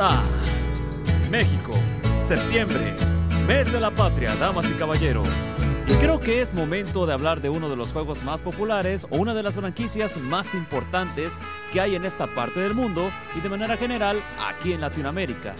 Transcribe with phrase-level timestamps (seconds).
[0.00, 0.24] Ah,
[1.28, 1.72] México,
[2.28, 2.94] septiembre,
[3.48, 5.26] mes de la patria, damas y caballeros.
[5.88, 9.16] Y creo que es momento de hablar de uno de los juegos más populares o
[9.16, 11.32] una de las franquicias más importantes
[11.72, 15.56] que hay en esta parte del mundo y de manera general aquí en Latinoamérica.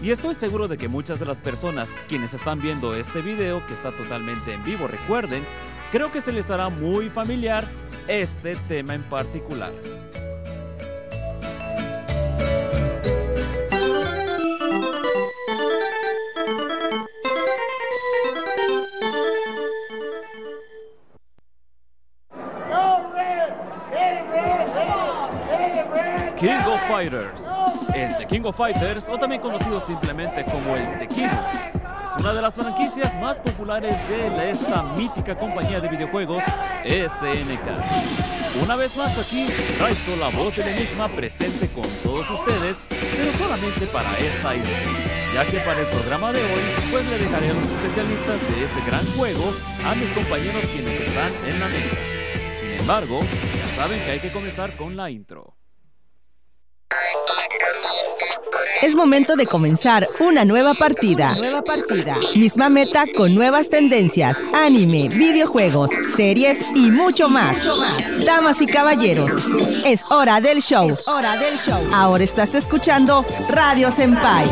[0.00, 3.74] Y estoy seguro de que muchas de las personas quienes están viendo este video, que
[3.74, 5.42] está totalmente en vivo, recuerden,
[5.90, 7.64] creo que se les hará muy familiar
[8.06, 9.72] este tema en particular.
[28.52, 31.46] Fighters, o también conocido simplemente como el Tequino,
[32.02, 36.42] es una de las franquicias más populares de esta mítica compañía de videojuegos
[36.84, 38.62] SNK.
[38.62, 39.46] Una vez más aquí,
[39.78, 44.80] traigo la voz del enigma presente con todos ustedes, pero solamente para esta idea,
[45.34, 48.80] ya que para el programa de hoy, pues le dejaré a los especialistas de este
[48.86, 51.96] gran juego a mis compañeros quienes están en la mesa.
[52.58, 55.54] Sin embargo, ya saben que hay que comenzar con la intro.
[58.82, 61.34] Es momento de comenzar una nueva partida.
[61.36, 62.16] Nueva partida.
[62.34, 67.58] Misma meta con nuevas tendencias, anime, videojuegos, series y mucho más.
[68.24, 69.32] Damas y caballeros,
[69.84, 70.96] es hora del show.
[71.06, 71.80] hora del show.
[71.92, 74.46] Ahora estás escuchando Radio Senpai.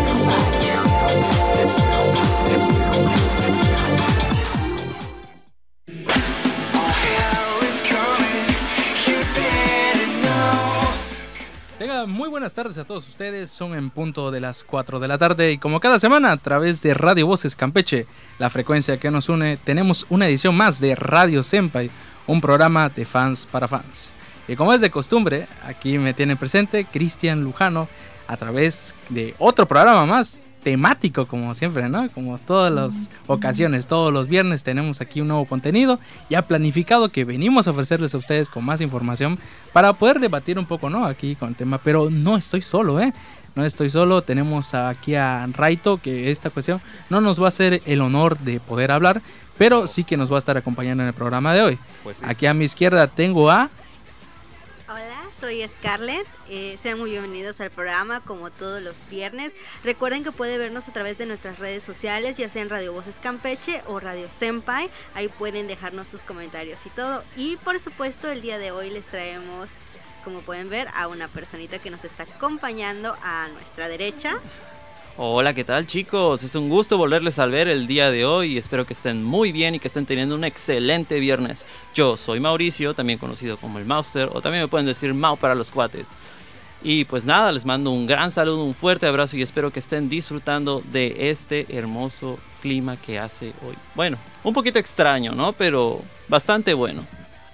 [12.07, 13.51] Muy buenas tardes a todos ustedes.
[13.51, 16.83] Son en punto de las 4 de la tarde y como cada semana a través
[16.83, 18.07] de Radio Voces Campeche,
[18.39, 21.91] la frecuencia que nos une, tenemos una edición más de Radio Senpai,
[22.27, 24.13] un programa de fans para fans.
[24.49, 27.89] Y como es de costumbre, aquí me tiene presente Cristian Lujano
[28.27, 32.09] a través de otro programa más temático como siempre, ¿no?
[32.11, 37.25] Como todas las ocasiones, todos los viernes tenemos aquí un nuevo contenido ya planificado que
[37.25, 39.39] venimos a ofrecerles a ustedes con más información
[39.73, 41.07] para poder debatir un poco, ¿no?
[41.07, 43.13] Aquí con el tema, pero no estoy solo, ¿eh?
[43.55, 46.81] No estoy solo, tenemos aquí a Raito que esta cuestión
[47.11, 49.21] no nos va a hacer el honor de poder hablar,
[49.57, 51.79] pero sí que nos va a estar acompañando en el programa de hoy.
[52.05, 53.71] Pues aquí a mi izquierda tengo a
[55.39, 56.27] soy Scarlett.
[56.49, 59.53] Eh, sean muy bienvenidos al programa como todos los viernes.
[59.85, 63.17] Recuerden que puede vernos a través de nuestras redes sociales, ya sea en Radio Voces
[63.21, 64.91] Campeche o Radio Senpai.
[65.15, 67.23] Ahí pueden dejarnos sus comentarios y todo.
[67.37, 69.71] Y por supuesto, el día de hoy les traemos,
[70.25, 74.41] como pueden ver, a una personita que nos está acompañando a nuestra derecha.
[75.21, 76.45] Hola, ¿qué tal chicos?
[76.45, 79.75] Es un gusto volverles a ver el día de hoy espero que estén muy bien
[79.75, 81.67] y que estén teniendo un excelente viernes.
[81.93, 85.57] Yo soy Mauricio, también conocido como el Mauster, o también me pueden decir Mau para
[85.57, 86.13] los cuates.
[86.85, 90.09] Y pues nada, les mando un gran saludo, un fuerte abrazo y espero que estén
[90.09, 93.75] disfrutando de este hermoso clima que hace hoy.
[93.97, 95.53] Bueno, un poquito extraño, ¿no?
[95.53, 97.05] Pero bastante bueno.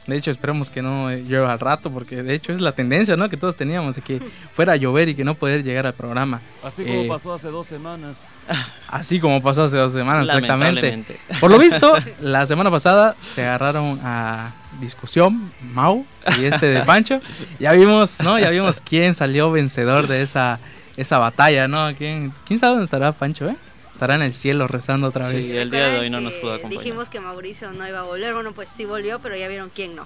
[0.07, 3.29] De hecho, esperamos que no llueva al rato, porque de hecho es la tendencia, ¿no?
[3.31, 4.21] Que todos teníamos, de que
[4.53, 6.43] fuera a llover y que no poder llegar al programa.
[6.63, 8.29] Así como eh, pasó hace dos semanas.
[8.89, 11.19] Así como pasó hace dos semanas, exactamente.
[11.41, 16.05] Por lo visto, la semana pasada se agarraron a discusión Mau
[16.39, 17.21] y este de Pancho.
[17.59, 18.39] Ya vimos, ¿no?
[18.39, 20.59] Ya vimos quién salió vencedor de esa,
[20.97, 21.95] esa batalla, ¿no?
[21.97, 23.57] ¿Quién, ¿Quién sabe dónde estará Pancho, eh?
[23.95, 25.47] Estará en el cielo rezando otra vez.
[25.47, 26.83] Sí, el día de hoy no nos pudo acompañar.
[26.83, 29.95] Dijimos que Mauricio no iba a volver, bueno, pues sí volvió, pero ya vieron quién
[29.95, 30.05] no.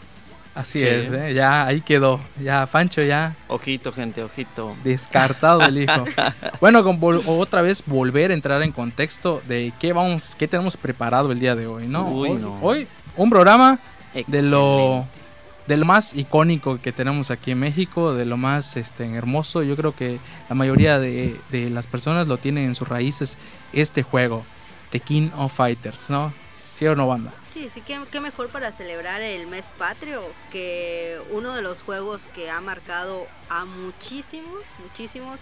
[0.54, 1.34] Así es, ¿eh?
[1.34, 3.36] ya ahí quedó, ya Pancho ya.
[3.46, 4.76] Ojito, gente, ojito.
[4.82, 6.04] Descartado el hijo.
[6.60, 11.30] bueno, con otra vez volver a entrar en contexto de qué vamos, qué tenemos preparado
[11.32, 12.10] el día de hoy, ¿no?
[12.10, 12.58] Uy, hoy, no.
[12.60, 13.78] hoy un programa
[14.26, 15.06] de lo
[15.68, 19.62] de lo más icónico que tenemos aquí en México, de lo más este, hermoso.
[19.62, 20.18] Yo creo que
[20.48, 21.38] la mayoría de,
[21.70, 23.36] las personas lo tienen en sus raíces
[23.74, 24.46] este juego,
[24.90, 26.32] The King of Fighters, ¿no?
[26.58, 27.34] ¿Sí o no, banda?
[27.52, 32.22] Sí, sí, qué, qué mejor para celebrar el mes patrio que uno de los juegos
[32.34, 35.40] que ha marcado a muchísimos, muchísimos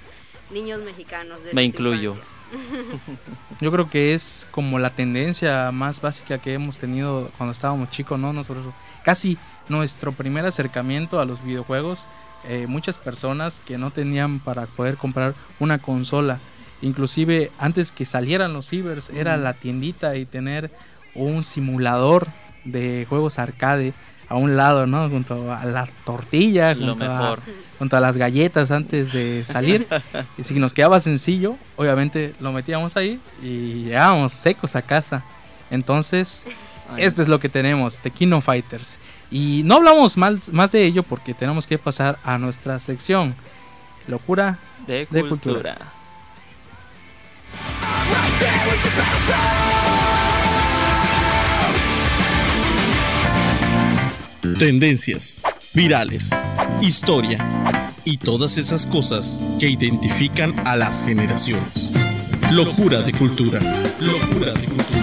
[0.51, 1.45] niños mexicanos.
[1.45, 2.17] De Me incluyo.
[3.61, 8.19] Yo creo que es como la tendencia más básica que hemos tenido cuando estábamos chicos,
[8.19, 8.33] ¿no?
[8.33, 8.67] Nosotros
[9.05, 9.39] casi
[9.69, 12.07] nuestro primer acercamiento a los videojuegos,
[12.45, 16.39] eh, muchas personas que no tenían para poder comprar una consola,
[16.83, 20.71] inclusive antes que salieran los cibers, era la tiendita y tener
[21.15, 22.29] un simulador
[22.65, 23.95] de juegos arcade
[24.29, 25.09] a un lado, ¿no?
[25.09, 27.37] Junto a la tortilla, junto, A,
[27.79, 29.87] junto a las galletas antes de salir.
[30.39, 35.25] y si nos quedaba sencillo, obviamente lo metíamos ahí y llegábamos secos a casa.
[35.71, 36.47] Entonces,
[36.97, 38.99] este es lo que tenemos, The Kino Fighters.
[39.31, 43.35] Y no hablamos más de ello porque tenemos que pasar a nuestra sección.
[44.07, 45.77] Locura de cultura.
[54.59, 55.43] Tendencias,
[55.75, 56.31] virales,
[56.81, 57.39] historia
[58.07, 61.93] y todas esas cosas que identifican a las generaciones.
[62.53, 63.61] Locura de cultura.
[64.01, 64.97] Locura de cultura.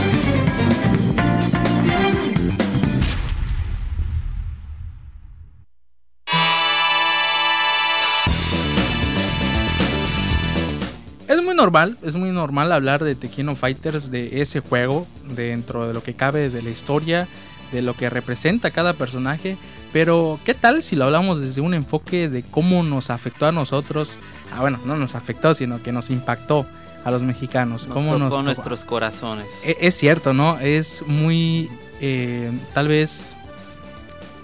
[11.27, 15.93] Es muy normal, es muy normal hablar de Tequino Fighters, de ese juego, dentro de
[15.93, 17.29] lo que cabe de la historia,
[17.73, 19.57] de lo que representa cada personaje.
[19.91, 24.19] Pero, ¿qué tal si lo hablamos desde un enfoque de cómo nos afectó a nosotros?
[24.55, 26.65] Ah, bueno, no nos afectó, sino que nos impactó
[27.03, 27.87] a los mexicanos.
[27.87, 28.43] Nos cómo tocó nos tocó?
[28.43, 29.47] nuestros corazones.
[29.65, 30.57] E- Es cierto, ¿no?
[30.59, 33.35] Es muy, eh, tal vez,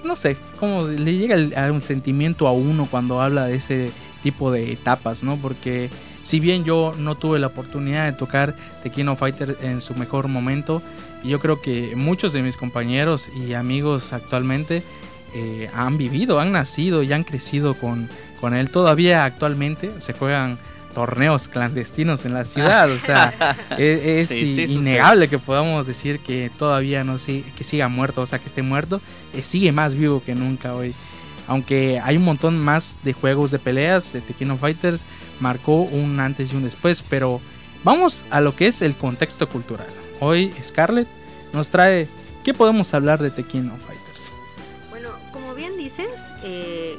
[0.03, 3.91] no sé, cómo le llega el- a un sentimiento a uno cuando habla de ese
[4.23, 5.37] tipo de etapas, ¿no?
[5.37, 5.89] Porque
[6.21, 10.81] si bien yo no tuve la oportunidad de tocar Tequino Fighter en su mejor momento,
[11.24, 14.83] yo creo que muchos de mis compañeros y amigos actualmente
[15.33, 18.71] eh, han vivido, han nacido y han crecido con, con él.
[18.71, 20.57] Todavía actualmente se juegan
[20.94, 26.19] torneos clandestinos en la ciudad, o sea, e- es, Sí, sí, innegable que podamos decir
[26.19, 29.00] que todavía no sí, que siga muerto, o sea, que esté muerto,
[29.33, 30.94] eh, sigue más vivo que nunca hoy.
[31.48, 35.04] Aunque hay un montón más de juegos de peleas, de Tekken Fighters,
[35.39, 37.39] marcó un antes y un después, pero
[37.83, 39.88] vamos a lo que es el contexto cultural.
[40.21, 41.07] Hoy Scarlett
[41.54, 42.07] nos trae,
[42.44, 44.31] ¿qué podemos hablar de Tekken Fighters?
[44.89, 46.10] Bueno, como bien dices,
[46.44, 46.98] eh,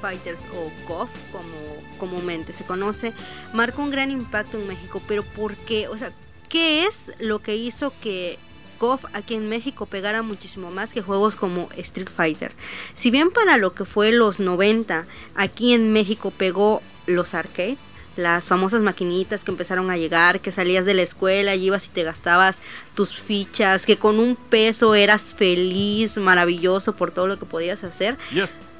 [0.00, 3.12] Fighters o KOF, como comúnmente se conoce,
[3.52, 5.02] marcó un gran impacto en México.
[5.08, 5.88] Pero ¿por qué?
[5.88, 6.12] O sea,
[6.48, 8.38] ¿qué es lo que hizo que
[8.78, 12.52] KOF aquí en México pegara muchísimo más que juegos como Street Fighter?
[12.94, 17.78] Si bien para lo que fue los 90, aquí en México pegó los arcade,
[18.22, 21.90] las famosas maquinitas que empezaron a llegar, que salías de la escuela y ibas y
[21.90, 22.60] te gastabas
[22.94, 28.16] tus fichas, que con un peso eras feliz, maravilloso por todo lo que podías hacer.
[28.32, 28.70] Yes.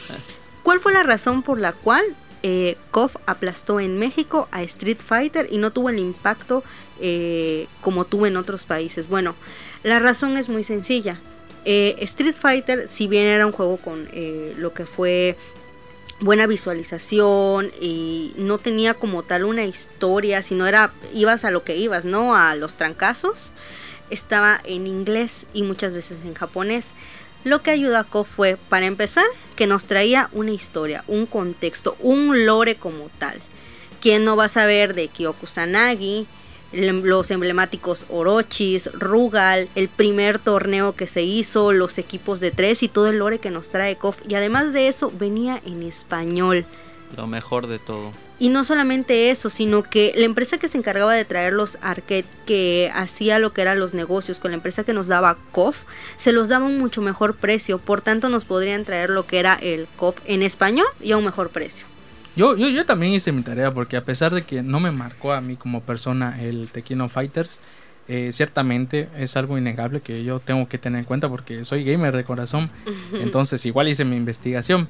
[0.62, 2.04] ¿Cuál fue la razón por la cual
[2.42, 6.64] eh, KOF aplastó en México a Street Fighter y no tuvo el impacto
[7.00, 9.08] eh, como tuvo en otros países?
[9.08, 9.34] Bueno,
[9.82, 11.20] la razón es muy sencilla.
[11.64, 15.36] Eh, Street Fighter, si bien era un juego con eh, lo que fue
[16.20, 21.76] buena visualización y no tenía como tal una historia, sino era ibas a lo que
[21.76, 22.34] ibas, ¿no?
[22.36, 23.52] A los trancazos.
[24.10, 26.88] Estaba en inglés y muchas veces en japonés.
[27.42, 29.24] Lo que ayudó a KOF fue, para empezar,
[29.56, 33.38] que nos traía una historia, un contexto, un lore como tal.
[34.00, 36.26] ¿Quién no va a saber de Kyoku Sanagi, el-
[36.72, 42.88] los emblemáticos Orochis, Rugal, el primer torneo que se hizo, los equipos de tres y
[42.88, 44.18] todo el lore que nos trae KOF?
[44.28, 46.64] Y además de eso, venía en español.
[47.16, 48.10] Lo mejor de todo.
[48.38, 52.24] Y no solamente eso, sino que la empresa que se encargaba de traer los arcade,
[52.46, 55.82] que hacía lo que eran los negocios con la empresa que nos daba KOF,
[56.16, 57.78] se los daba un mucho mejor precio.
[57.78, 61.24] Por tanto, nos podrían traer lo que era el KOF en español y a un
[61.24, 61.86] mejor precio.
[62.36, 65.32] Yo, yo, yo también hice mi tarea porque a pesar de que no me marcó
[65.32, 67.60] a mí como persona el Tequino Fighters,
[68.08, 72.16] eh, ciertamente es algo innegable que yo tengo que tener en cuenta porque soy gamer
[72.16, 72.70] de corazón.
[73.14, 74.88] Entonces igual hice mi investigación.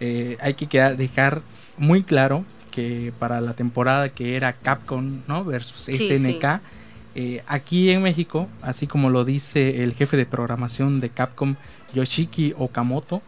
[0.00, 1.42] Eh, hay que quedar- dejar
[1.76, 5.44] muy claro que para la temporada que era Capcom ¿no?
[5.44, 6.14] versus Sí, sí.
[6.16, 6.60] SNK,
[7.16, 11.56] eh, aquí en México, así como lo dice el jefe de programación de Capcom,
[11.92, 13.22] Yoshiki Okamoto,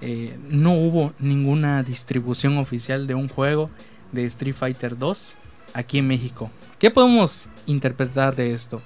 [0.00, 3.70] eh, no hubo ninguna distribución oficial de un juego
[4.12, 5.34] de Street Fighter 2
[5.74, 6.50] aquí en México.
[6.78, 8.80] ¿Qué podemos interpretar de esto?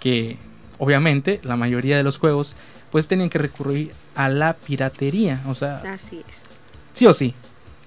[0.00, 0.38] Que
[0.78, 2.56] obviamente la mayoría de los juegos
[2.90, 6.42] pues tenían que recurrir a la piratería, o sea, Así es.
[6.94, 7.34] sí o sí,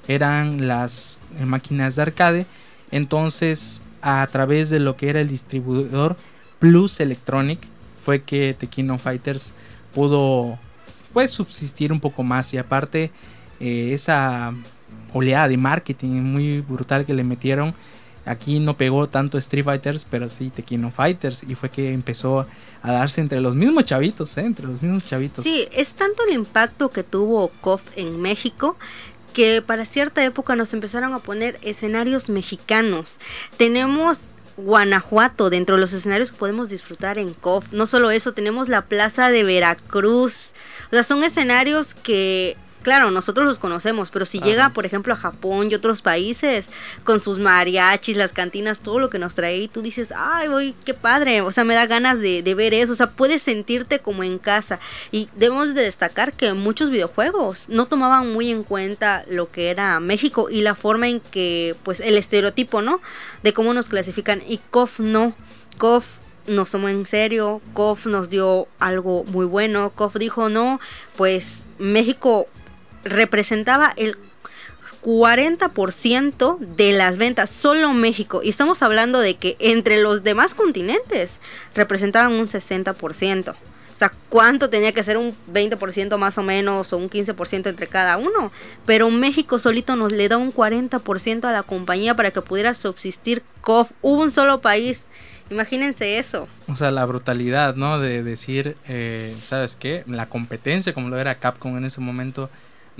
[0.08, 2.46] eran las eh, máquinas de arcade,
[2.92, 6.16] entonces a través de lo que era el distribuidor
[6.60, 7.60] Plus Electronic
[8.04, 9.54] fue que Tequino Fighters
[9.94, 10.60] pudo
[11.14, 13.12] pues subsistir un poco más y aparte
[13.60, 14.54] eh, esa
[15.14, 17.74] oleada de marketing muy brutal que le metieron
[18.26, 22.46] aquí no pegó tanto Street Fighters pero sí Tequino Fighters y fue que empezó
[22.82, 24.42] a darse entre los mismos chavitos ¿eh?
[24.42, 28.78] entre los mismos chavitos Sí, es tanto el impacto que tuvo KOF en México
[29.32, 33.18] que para cierta época nos empezaron a poner escenarios mexicanos.
[33.58, 34.22] Tenemos
[34.64, 37.72] Guanajuato dentro de los escenarios que podemos disfrutar en KOF.
[37.74, 40.54] No solo eso, tenemos la Plaza de Veracruz.
[40.88, 45.18] O sea, son escenarios que claro, nosotros los conocemos, pero si llega, por ejemplo, a
[45.18, 46.68] Japón y otros países,
[47.04, 50.76] con sus mariachis, las cantinas, todo lo que nos trae, y tú dices, ay, voy,
[50.86, 54.00] qué padre, o sea, me da ganas de, de, ver eso, o sea, puedes sentirte
[54.00, 54.80] como en casa.
[55.12, 60.00] Y debemos de destacar que muchos videojuegos no tomaban muy en cuenta lo que era
[60.00, 63.02] México y la forma en que, pues, el estereotipo, ¿no?
[63.44, 65.34] De cómo nos clasifican, y KOF no.
[65.78, 70.80] KOF nos tomó en serio, KOF nos dio algo muy bueno, KOF dijo no,
[71.16, 72.48] pues México
[73.04, 74.18] representaba el
[75.02, 78.42] 40% de las ventas, solo México.
[78.44, 81.40] Y estamos hablando de que entre los demás continentes
[81.74, 83.50] representaban un 60%.
[83.52, 87.88] O sea, ¿cuánto tenía que ser un 20% más o menos o un 15% entre
[87.88, 88.52] cada uno?
[88.86, 93.44] Pero México solito nos le da un 40% a la compañía para que pudiera subsistir
[93.62, 93.92] COF.
[94.02, 95.08] Un solo país.
[95.52, 96.48] Imagínense eso.
[96.68, 98.00] O sea, la brutalidad, ¿no?
[98.00, 100.04] De decir, eh, ¿sabes qué?
[100.08, 102.50] La competencia, como lo era Capcom en ese momento,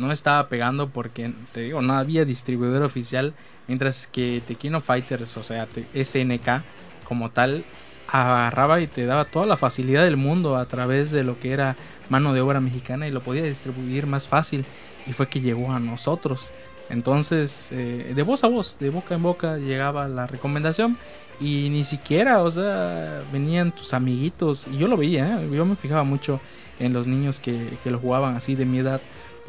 [0.08, 3.34] no estaba pegando porque, te digo, no había distribuidor oficial,
[3.68, 6.64] mientras que Tequino Fighters, o sea, SNK
[7.08, 7.64] como tal,
[8.08, 11.76] agarraba y te daba toda la facilidad del mundo a través de lo que era
[12.10, 14.66] mano de obra mexicana y lo podía distribuir más fácil
[15.08, 16.52] y fue que llegó a nosotros.
[16.90, 20.98] Entonces, eh, de voz a voz, de boca en boca llegaba la recomendación
[21.40, 25.50] y ni siquiera, o sea, venían tus amiguitos y yo lo veía, ¿eh?
[25.54, 26.42] yo me fijaba mucho
[26.80, 29.00] en los niños que, que lo jugaban así de mi edad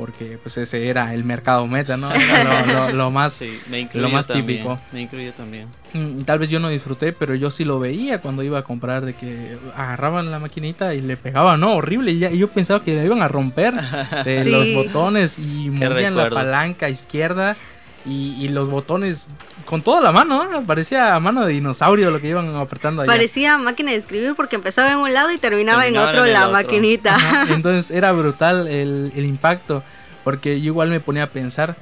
[0.03, 2.13] porque pues ese era el mercado meta, ¿no?
[2.13, 3.49] Era lo, más,
[3.95, 4.81] lo más típico.
[4.91, 5.69] Me incluyo también.
[5.93, 9.07] Mm, tal vez yo no disfruté, pero yo sí lo veía cuando iba a comprar
[9.07, 12.11] de que agarraban la maquinita y le pegaban, no, horrible.
[12.11, 13.75] Y, yo pensaba que le iban a romper
[14.25, 17.57] de los botones y movían la palanca izquierda
[18.05, 19.29] y, los botones
[19.65, 20.67] con toda la mano, ¿no?
[20.67, 23.13] parecía mano de dinosaurio lo que iban apretando allá.
[23.13, 27.47] Parecía máquina de escribir porque empezaba en un lado y terminaba, en otro la maquinita.
[27.49, 29.83] entonces era brutal el, el, impacto,
[30.25, 31.77] porque yo igual me ponía a pensar,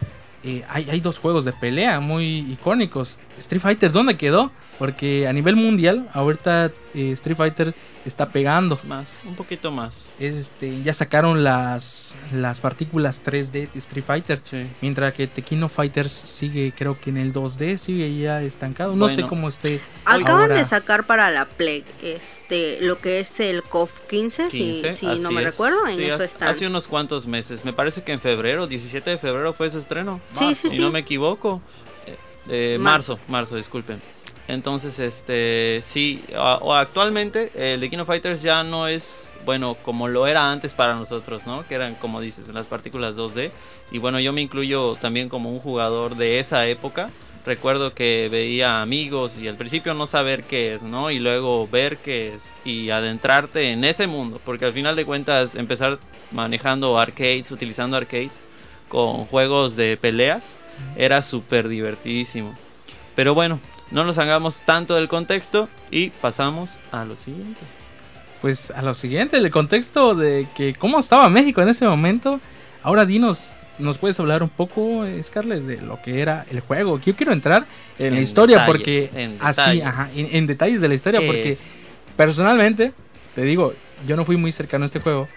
[0.45, 3.19] eh, hay, hay dos juegos de pelea muy icónicos.
[3.39, 4.50] Street Fighter, ¿dónde quedó?
[4.81, 7.75] Porque a nivel mundial, ahorita eh, Street Fighter
[8.07, 8.81] está pegando.
[8.85, 10.15] Más, un poquito más.
[10.19, 14.41] Es este, ya sacaron las, las partículas 3D de Street Fighter.
[14.81, 18.97] Mientras que Tequino Fighters sigue, creo que en el 2D, sigue ya estancado.
[18.97, 19.83] No sé cómo esté.
[20.07, 25.31] Acaban de sacar para la Play este, lo que es el KOF 15, si, no
[25.31, 25.87] me recuerdo.
[25.89, 27.67] En eso hace, hace unos cuantos meses.
[27.67, 30.23] Me parece que en febrero, 17 de febrero fue su estreno.
[30.33, 31.61] Sí, sí, si no me equivoco.
[32.49, 34.01] Eh, marzo, marzo, disculpen.
[34.50, 40.26] Entonces, este, sí, o actualmente el de Kino Fighters ya no es, bueno, como lo
[40.26, 41.64] era antes para nosotros, ¿no?
[41.69, 43.52] Que eran, como dices, en las partículas 2D.
[43.92, 47.11] Y bueno, yo me incluyo también como un jugador de esa época.
[47.47, 51.12] Recuerdo que veía amigos y al principio no saber qué es, ¿no?
[51.12, 54.40] Y luego ver qué es y adentrarte en ese mundo.
[54.45, 56.00] Porque al final de cuentas, empezar
[56.33, 58.49] manejando arcades, utilizando arcades
[58.88, 60.59] con juegos de peleas,
[60.97, 62.52] era súper divertidísimo.
[63.14, 63.61] Pero bueno,
[63.91, 67.61] no nos hagamos tanto del contexto y pasamos a lo siguiente.
[68.41, 72.41] Pues a lo siguiente, el contexto de que cómo estaba México en ese momento.
[72.83, 76.99] Ahora dinos, ¿nos puedes hablar un poco, Scarlett, de lo que era el juego?
[77.01, 77.67] Yo quiero entrar
[77.99, 81.59] en, la historia porque así, ajá, en, detalles de la historia porque
[82.17, 82.93] personalmente,
[83.35, 83.75] te digo,
[84.07, 85.29] yo no fui muy cercano a este juego.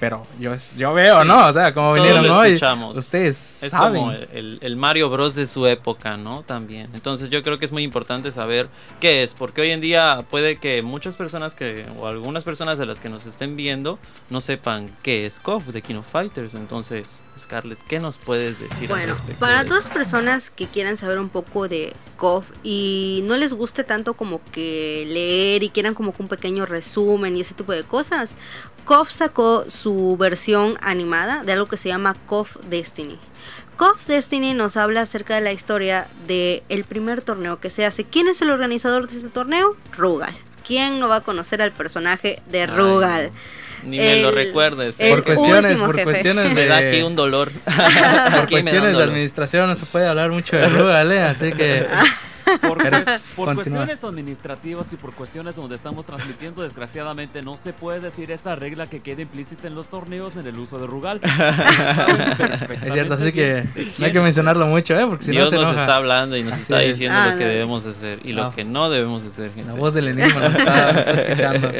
[0.00, 1.46] Pero yo, yo veo, ¿no?
[1.46, 2.58] O sea, como vinieron hoy.
[2.94, 4.00] Ustedes es saben.
[4.00, 5.34] como el, el, Mario Bros.
[5.34, 6.42] de su época, ¿no?
[6.42, 6.90] También.
[6.94, 8.68] Entonces yo creo que es muy importante saber
[9.00, 9.34] qué es.
[9.34, 13.08] Porque hoy en día puede que muchas personas que, o algunas personas de las que
[13.08, 13.98] nos estén viendo,
[14.30, 16.54] no sepan qué es KOF de King of Fighters.
[16.54, 21.28] Entonces, Scarlett, ¿qué nos puedes decir bueno, Para todas las personas que quieran saber un
[21.28, 26.22] poco de KOF y no les guste tanto como que leer y quieran como que
[26.22, 28.36] un pequeño resumen y ese tipo de cosas,
[28.84, 33.18] KOF sacó su versión animada de algo que se llama KOF Destiny.
[33.76, 38.04] KOF Destiny nos habla acerca de la historia del el primer torneo que se hace.
[38.04, 39.76] ¿Quién es el organizador de este torneo?
[39.96, 40.34] Rugal.
[40.66, 43.32] ¿Quién no va a conocer al personaje de Rugal?
[43.84, 45.00] ni me lo recuerdes.
[45.00, 45.10] ¿eh?
[45.10, 46.54] Por cuestiones, por cuestiones de...
[46.54, 47.52] Me da aquí un dolor.
[48.36, 51.20] por cuestiones de administración no se puede hablar mucho de Rugal, ¿eh?
[51.20, 51.86] Así que...
[53.36, 58.54] Por, cuestiones administrativas y por cuestiones donde estamos transmitiendo, desgraciadamente no se puede decir esa
[58.56, 61.20] regla que queda implícita en los torneos en el uso de Rugal.
[62.82, 63.64] es cierto, así que
[63.98, 65.06] no hay que mencionarlo mucho, ¿eh?
[65.06, 68.20] Porque si Dios no nos está hablando y nos está diciendo lo que debemos hacer
[68.24, 69.52] y lo que no debemos hacer.
[69.66, 71.72] La voz del enigma nos está, escuchando.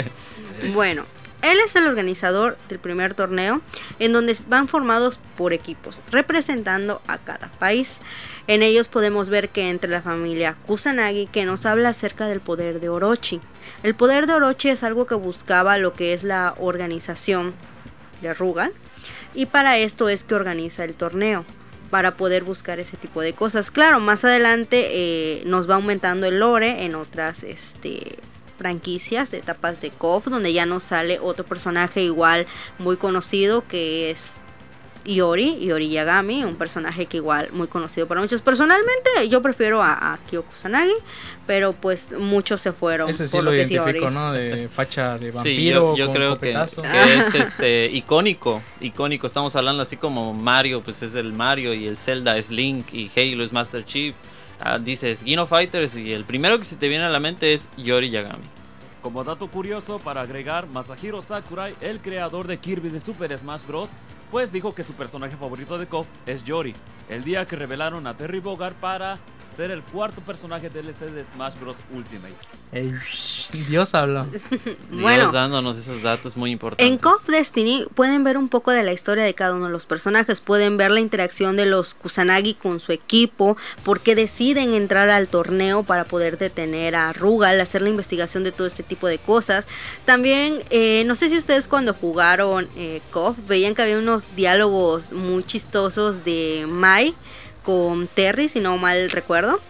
[0.75, 1.05] Bueno,
[1.43, 3.61] él es el organizador del primer torneo,
[3.99, 7.99] en donde van formados por equipos, representando a cada país.
[8.47, 12.81] En ellos podemos ver que entre la familia Kusanagi que nos habla acerca del poder
[12.81, 13.41] de Orochi.
[13.83, 17.55] El poder de Orochi es algo que buscaba lo que es la organización
[18.21, 18.73] de Rugal
[19.35, 21.45] Y para esto es que organiza el torneo
[21.91, 23.71] para poder buscar ese tipo de cosas.
[23.71, 28.19] Claro, más adelante eh, nos va aumentando el lore en otras este,
[28.57, 32.47] franquicias, etapas de KOF, donde ya nos sale otro personaje igual
[32.79, 34.37] muy conocido que es
[35.05, 38.41] Iori, Iori Yagami, un personaje que igual muy conocido para muchos.
[38.43, 40.93] Personalmente yo prefiero a, a Kyo Kusanagi,
[41.47, 43.09] pero pues muchos se fueron.
[43.11, 44.15] Ese sí por lo, que es identifico, Iori.
[44.15, 44.33] ¿no?
[44.33, 45.97] De facha de Sí, vampiro.
[45.97, 46.83] yo, yo con creo copetazo.
[46.83, 49.27] que es este icónico, icónico.
[49.27, 53.11] Estamos hablando así como Mario, pues es el Mario y el Zelda es Link y
[53.17, 54.15] Halo es Master Chief.
[54.61, 57.69] Ah, dices Gino Fighters y el primero que se te viene a la mente es
[57.77, 58.45] Yori Yagami.
[59.03, 63.97] Como dato curioso para agregar, Masahiro Sakurai, el creador de Kirby de Super Smash Bros.,
[64.31, 66.73] pues dijo que su personaje favorito de KOF es Yori,
[67.09, 69.19] el día que revelaron a Terry Bogard para
[69.53, 71.77] ser el cuarto personaje DLC de Smash Bros.
[71.95, 72.35] Ultimate.
[72.73, 72.93] Ey,
[73.69, 74.27] Dios habló.
[74.91, 75.23] Bueno.
[75.23, 76.87] Dios dándonos esos datos muy importantes.
[76.87, 79.87] En KOF Destiny pueden ver un poco de la historia de cada uno de los
[79.87, 85.11] personajes, pueden ver la interacción de los Kusanagi con su equipo, por qué deciden entrar
[85.11, 89.19] al torneo para poder detener a Rugal, hacer la investigación de todo este tipo de
[89.19, 89.67] cosas.
[90.05, 95.13] También, eh, no sé si ustedes cuando jugaron eh, KOF veían que había unos diálogos
[95.13, 97.15] muy chistosos de Mai
[97.63, 99.61] con Terry, si no mal recuerdo.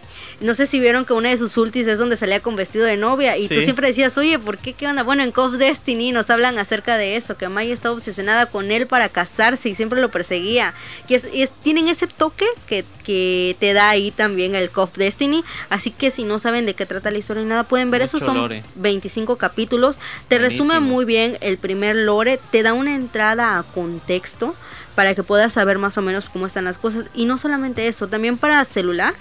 [0.40, 2.96] No sé si vieron que una de sus ultis es donde salía con vestido de
[2.96, 3.62] novia y tú Sí.
[3.62, 5.04] siempre decías, oye, ¿por qué qué onda?
[5.04, 8.86] Bueno, en of Destiny nos hablan acerca de eso, que Mai está obsesionada con él
[8.88, 10.74] para casarse y siempre lo perseguía.
[11.08, 14.92] Y, es, y es- tienen ese toque que, que te da ahí también el of
[14.96, 15.44] Destiny.
[15.70, 18.16] Así que si no saben de qué trata la historia ni nada, pueden ver Mucho
[18.16, 18.64] esos son lore.
[18.74, 19.96] 25 capítulos.
[20.28, 24.56] Te resume muy bien el primer lore, te da una entrada a contexto
[24.94, 27.06] para que puedas saber más o menos cómo están las cosas.
[27.14, 29.14] Y no solamente eso, también para celular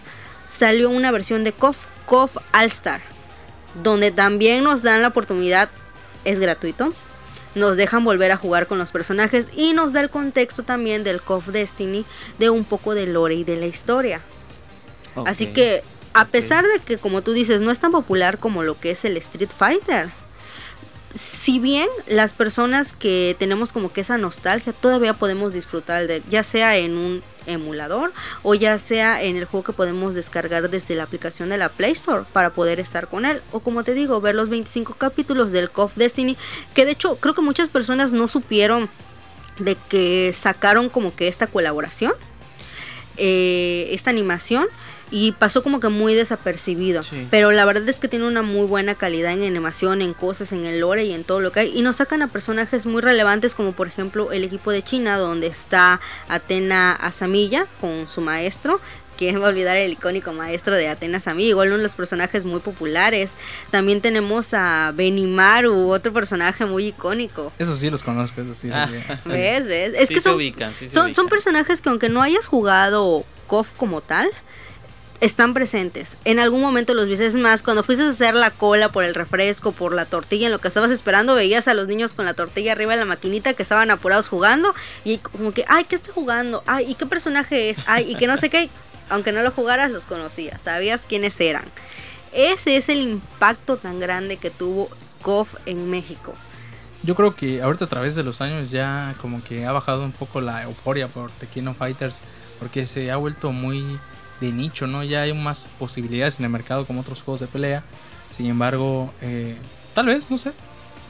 [0.55, 3.01] salió una versión de KOF, KOF All Star,
[3.83, 5.69] donde también nos dan la oportunidad,
[6.25, 6.93] es gratuito,
[7.55, 11.21] nos dejan volver a jugar con los personajes y nos da el contexto también del
[11.21, 12.05] KOF Destiny
[12.39, 14.21] de un poco de lore y de la historia.
[15.25, 18.79] Así que, a pesar de que, como tú dices, no es tan popular como lo
[18.79, 20.09] que es el Street Fighter,
[21.15, 26.43] si bien las personas que tenemos como que esa nostalgia todavía podemos disfrutar de, ya
[26.43, 28.13] sea en un emulador
[28.43, 31.93] o ya sea en el juego que podemos descargar desde la aplicación de la Play
[31.93, 33.41] Store para poder estar con él.
[33.51, 36.37] O como te digo ver los 25 capítulos del KOF Destiny
[36.73, 38.89] que de hecho creo que muchas personas no supieron
[39.59, 42.13] de que sacaron como que esta colaboración
[43.17, 44.67] eh, esta animación
[45.11, 47.03] y pasó como que muy desapercibido.
[47.03, 47.27] Sí.
[47.29, 50.65] Pero la verdad es que tiene una muy buena calidad en animación, en cosas, en
[50.65, 51.77] el lore y en todo lo que hay.
[51.77, 55.47] Y nos sacan a personajes muy relevantes como por ejemplo el equipo de China donde
[55.47, 58.79] está Atena Asamilla con su maestro.
[59.17, 61.49] ¿Quién va a olvidar el icónico maestro de Atena Asamilla?
[61.49, 63.31] Igual uno de los personajes muy populares.
[63.69, 67.51] También tenemos a Benimaru, otro personaje muy icónico.
[67.59, 68.69] Eso sí los conozco, eso sí.
[68.71, 68.89] Ah.
[68.89, 69.19] sí.
[69.29, 69.67] ¿Ves?
[69.67, 69.93] ¿Ves?
[69.93, 72.47] Es Sí que se son, ubican, sí se son, son personajes que aunque no hayas
[72.47, 74.29] jugado KOF como tal,
[75.21, 76.17] están presentes.
[76.25, 77.21] En algún momento los viste.
[77.37, 80.59] Más, cuando fuiste a hacer la cola por el refresco, por la tortilla, en lo
[80.59, 83.63] que estabas esperando, veías a los niños con la tortilla arriba de la maquinita que
[83.63, 84.73] estaban apurados jugando.
[85.05, 86.63] Y como que, ay, ¿qué está jugando?
[86.65, 87.77] Ay, ¿y qué personaje es?
[87.85, 88.69] Ay, y que no sé qué.
[89.09, 90.61] Aunque no lo jugaras, los conocías.
[90.63, 91.65] Sabías quiénes eran.
[92.33, 94.89] Ese es el impacto tan grande que tuvo
[95.21, 96.33] KOF en México.
[97.03, 100.11] Yo creo que ahorita a través de los años ya como que ha bajado un
[100.11, 102.21] poco la euforia por The King of Fighters
[102.59, 103.99] porque se ha vuelto muy
[104.41, 105.03] de nicho, ¿no?
[105.03, 107.83] Ya hay más posibilidades en el mercado como otros juegos de pelea.
[108.27, 109.55] Sin embargo, eh,
[109.93, 110.51] tal vez, no sé.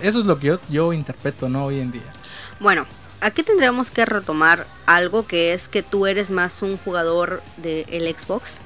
[0.01, 1.65] Eso es lo que yo, interpreto, ¿no?
[1.65, 2.13] Hoy en día.
[2.59, 2.85] Bueno,
[3.21, 8.59] aquí tendríamos que retomar algo que es que tú eres más un jugador del Xbox.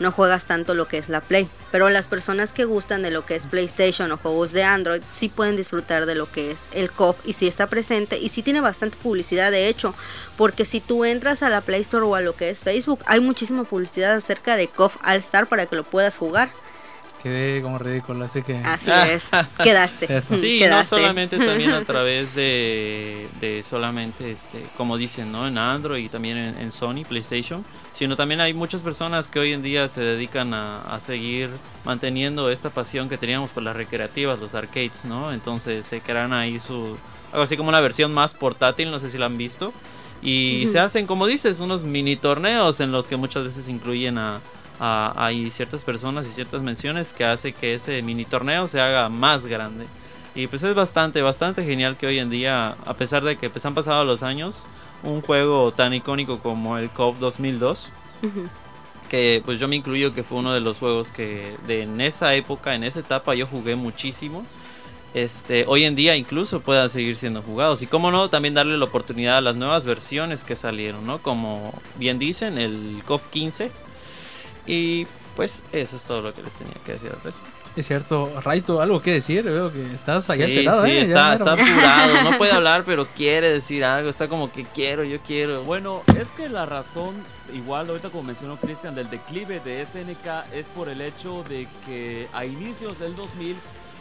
[0.00, 1.48] No juegas tanto lo que es la Play.
[1.70, 5.28] Pero las personas que gustan de lo que es PlayStation o juegos de Android sí
[5.28, 8.60] pueden disfrutar de lo que es el KOF y sí está presente y sí tiene
[8.60, 9.94] bastante publicidad de hecho.
[10.36, 13.20] Porque si tú entras a la Play Store o a lo que es Facebook, hay
[13.20, 16.50] muchísima publicidad acerca de KOF All Star para que lo puedas jugar.
[17.22, 18.56] Quedé como ridículo, así que...
[18.56, 19.30] Así es.
[19.62, 20.22] Quedaste.
[20.34, 20.96] Sí, no Quedaste.
[20.96, 25.46] solamente también a través de, de solamente, este, como dicen, ¿no?
[25.46, 29.52] En Android y también en, en Sony, PlayStation, sino también hay muchas personas que hoy
[29.52, 31.50] en día se dedican a, a seguir
[31.84, 35.32] manteniendo esta pasión que teníamos por las recreativas, los arcades, ¿no?
[35.32, 36.96] Entonces se crean ahí su,
[37.30, 39.72] algo así como una versión más portátil, no sé si la han visto,
[40.22, 40.72] y Ujú.
[40.72, 44.40] se hacen, como dices, unos mini torneos en los que muchas veces incluyen a,
[44.80, 49.08] a- hay ciertas personas y ciertas menciones que hace que ese mini torneo se haga
[49.08, 49.86] más grande.
[50.34, 53.64] Y pues es bastante, bastante genial que hoy en día, a pesar de que pues
[53.66, 54.56] han pasado los años,
[55.02, 57.90] un juego tan icónico como el COP 2002,
[58.22, 58.48] Ujú.
[59.10, 62.34] que pues yo me incluyo que fue uno de los juegos que de en esa
[62.34, 64.44] época, en esa etapa yo jugué muchísimo.
[65.14, 67.82] este, hoy en día incluso puedan seguir siendo jugados.
[67.82, 71.18] Y como no, también darle la oportunidad a las nuevas versiones que salieron, ¿no?
[71.18, 73.70] Como bien dicen, el KOF 15.
[74.66, 77.62] Y pues eso es todo lo que les tenía que decir al respecto.
[77.74, 81.02] Es cierto, Raito, algo que decir, veo que estás allá sí, alterado, sí, ¿eh?
[81.02, 85.62] está, apurado, no puede hablar, pero quiere decir algo, está como que quiero, yo quiero.
[85.62, 87.14] Bueno, es que la razón,
[87.54, 92.28] igual ahorita como mencionó Cristian, del declive de SNK es por el hecho de que
[92.34, 93.56] a inicios del 2000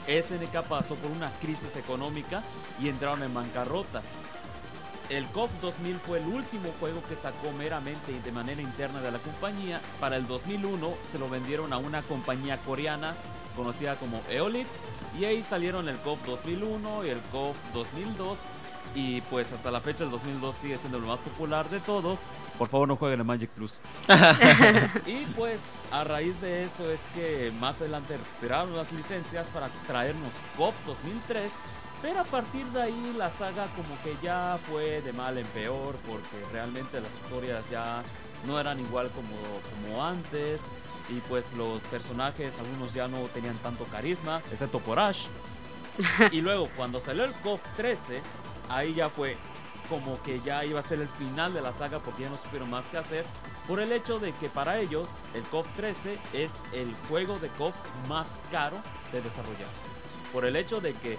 [0.06, 2.43] SNK pasó por una crisis económica
[2.82, 4.02] y entraron en bancarrota.
[5.12, 9.19] El COF 2000 fue el último juego que sacó meramente de manera interna de la
[9.19, 9.82] compañía.
[10.00, 13.13] Para el 2001 se lo vendieron a una compañía coreana
[13.58, 14.67] conocida como Eolit
[15.19, 18.38] y ahí salieron el COF 2001 y el COF 2002
[18.95, 22.21] y pues hasta la fecha el 2002 sigue siendo el más popular de todos.
[22.58, 23.82] Por favor no jueguen en Magic Plus.
[25.06, 25.60] y pues
[25.91, 31.52] a raíz de eso es que más adelante recuperaron las licencias para traernos COP 2003.
[32.01, 35.95] Pero a partir de ahí la saga como que ya fue de mal en peor
[36.07, 38.01] porque realmente las historias ya
[38.47, 39.35] no eran igual como,
[39.71, 40.61] como antes.
[41.09, 45.25] Y pues los personajes, algunos ya no tenían tanto carisma, excepto por Ash.
[46.31, 48.21] y luego cuando salió el COF 13,
[48.69, 49.35] ahí ya fue
[49.89, 52.69] como que ya iba a ser el final de la saga porque ya no supieron
[52.69, 53.25] más que hacer.
[53.67, 57.75] Por el hecho de que para ellos el COF 13 es el juego de COF
[58.07, 58.77] más caro
[59.11, 59.67] de desarrollar.
[60.31, 61.17] Por el hecho de que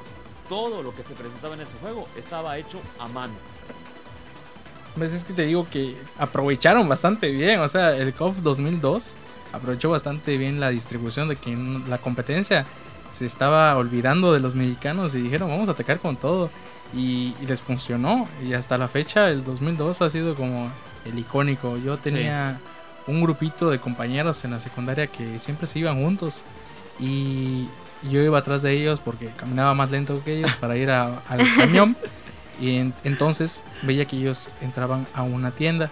[0.53, 3.33] todo lo que se presentaba en ese juego estaba hecho a mano.
[4.95, 9.15] Pues es que te digo que aprovecharon bastante bien, o sea, el KOF 2002
[9.51, 11.57] aprovechó bastante bien la distribución de que
[11.89, 12.67] la competencia
[13.13, 16.51] se estaba olvidando de los mexicanos y dijeron vamos a atacar con todo
[16.95, 20.71] y, y les funcionó y hasta la fecha el 2002 ha sido como
[21.07, 21.79] el icónico.
[21.79, 22.61] Yo tenía
[23.07, 26.43] un grupito de compañeros en la secundaria que siempre se iban juntos
[27.01, 27.69] y
[28.11, 31.41] yo iba atrás de ellos porque caminaba más lento que ellos para ir a- al
[31.57, 31.97] camión.
[32.61, 35.91] Y en- entonces veía que ellos entraban a una tienda.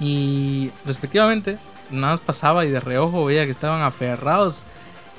[0.00, 1.58] Y respectivamente
[1.90, 4.64] nada más pasaba y de reojo veía que estaban aferrados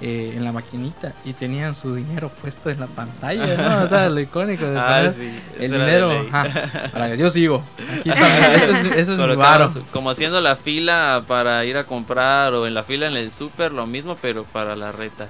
[0.01, 3.84] eh, en la maquinita y tenían su dinero puesto en la pantalla, ¿no?
[3.84, 6.25] O sea, lo icónico de Ah, sí, el eso dinero.
[6.32, 7.63] ajá, para que yo sigo.
[7.99, 9.71] Aquí está, ese es, ese es mi varo.
[9.91, 13.71] Como haciendo la fila para ir a comprar o en la fila en el súper,
[13.71, 15.27] lo mismo, pero para la reta.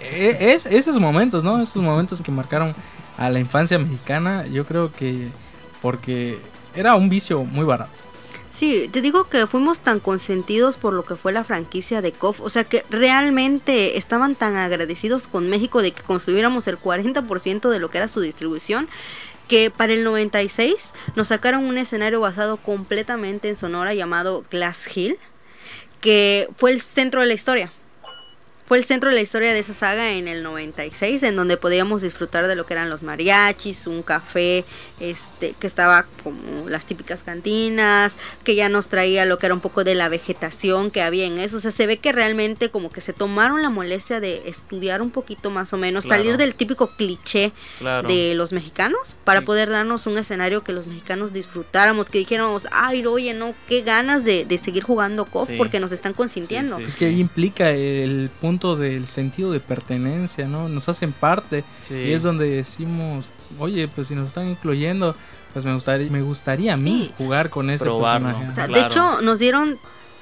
[0.00, 1.60] Eh, es, esos momentos, ¿no?
[1.62, 2.74] Esos momentos que marcaron
[3.18, 5.28] a la infancia mexicana, yo creo que
[5.82, 6.40] porque
[6.74, 7.90] era un vicio muy barato.
[8.50, 12.40] Sí, te digo que fuimos tan consentidos por lo que fue la franquicia de KOF,
[12.40, 17.78] o sea que realmente estaban tan agradecidos con México de que construyéramos el 40% de
[17.78, 18.88] lo que era su distribución,
[19.46, 25.16] que para el 96 nos sacaron un escenario basado completamente en Sonora llamado Glass Hill,
[26.00, 27.72] que fue el centro de la historia.
[28.70, 32.02] Fue el centro de la historia de esa saga en el 96, en donde podíamos
[32.02, 34.64] disfrutar de lo que eran los mariachis, un café,
[35.00, 39.60] este, que estaba como las típicas cantinas, que ya nos traía lo que era un
[39.60, 41.56] poco de la vegetación que había en eso.
[41.56, 45.10] O sea, se ve que realmente como que se tomaron la molestia de estudiar un
[45.10, 46.22] poquito más o menos, Claro.
[46.22, 48.06] salir del típico cliché Claro.
[48.08, 49.46] de los mexicanos para Sí.
[49.46, 54.24] poder darnos un escenario que los mexicanos disfrutáramos, que dijéramos, ay, oye, no, qué ganas
[54.24, 55.54] de, de seguir jugando Sí.
[55.58, 56.76] porque nos están consintiendo.
[56.76, 60.68] Sí, Es que ahí implica el punto del sentido de pertenencia, ¿no?
[60.68, 61.94] Nos hacen parte Sí.
[61.94, 65.14] y es donde decimos, oye, pues si nos están incluyendo,
[65.52, 67.14] pues me gustaría, me gustaría a mí Sí.
[67.18, 68.28] jugar con ese Probarlo.
[68.28, 68.50] personaje.
[68.50, 68.80] O sea, Claro.
[68.82, 69.78] de hecho, nos dieron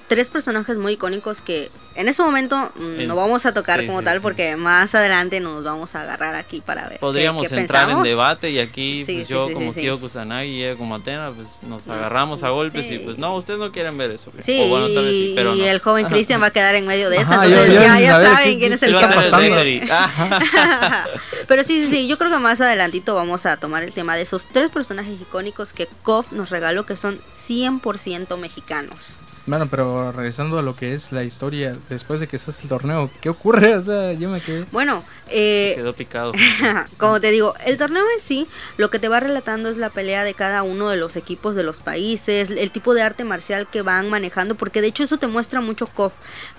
[0.08, 3.98] tres personajes muy icónicos que en ese momento mm, no vamos a tocar sí, como
[4.00, 4.20] sí, tal sí.
[4.22, 6.98] porque más adelante nos vamos a agarrar aquí para ver.
[6.98, 8.08] Podríamos qué, qué entrar en pensamos.
[8.08, 9.86] debate y aquí Sí, pues sí, yo sí, como sí, sí.
[9.86, 13.58] Kyo Kusanagi y ella como Atena pues nos agarramos a golpes y pues no, ustedes
[13.60, 14.32] no quieren ver eso.
[14.40, 15.64] Sí, O bueno, tal vez sí, pero y no.
[15.66, 17.32] el joven Cristian va a quedar en medio de eso.
[17.32, 19.88] Entonces yo- yo ya, ya saben quién es el que.
[19.90, 21.06] Ah,
[21.48, 24.22] Pero sí, sí, sí, yo creo que más adelantito vamos a tomar el tema de
[24.22, 29.18] esos tres personajes icónicos que KOF nos regaló que son 100% mexicanos.
[29.48, 33.10] Bueno, pero regresando a lo que es la historia, después de que hace el torneo,
[33.22, 33.74] ¿qué ocurre?
[33.78, 34.66] O sea, yo me quedé...
[34.72, 36.32] Bueno, eh, Quedó picado.
[36.98, 40.24] Como te digo, el torneo en sí, lo que te va relatando es la pelea
[40.24, 43.80] de cada uno de los equipos de los países, el tipo de arte marcial que
[43.80, 46.12] van manejando, porque de hecho eso te muestra mucho KOF.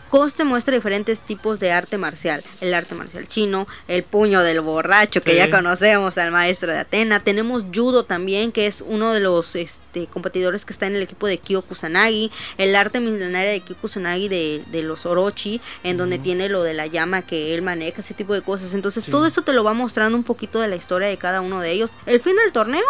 [0.09, 4.61] KOF te muestra diferentes tipos de arte marcial, el arte marcial chino, el puño del
[4.61, 5.37] borracho, que Sí.
[5.37, 10.07] ya conocemos al maestro de Atena, tenemos judo también, que es uno de los este,
[10.07, 14.27] competidores que está en el equipo de Kyo Kusanagi, el arte milenario de Kyo Kusanagi
[14.29, 18.13] de, de los Orochi, en donde tiene lo de la llama que él maneja, ese
[18.15, 18.73] tipo de cosas.
[18.73, 19.11] Entonces Sí.
[19.11, 21.71] todo eso te lo va mostrando un poquito de la historia de cada uno de
[21.71, 21.91] ellos.
[22.05, 22.83] El fin del torneo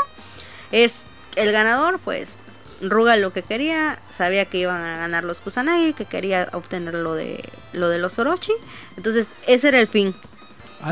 [0.72, 1.06] es
[1.36, 2.40] el ganador, pues
[2.82, 7.14] Ruga lo que quería, sabía que iban a ganar los Kusanagi, que quería obtener lo
[7.14, 8.54] de lo de los Orochi.
[8.98, 10.14] Entonces, ese era el fin.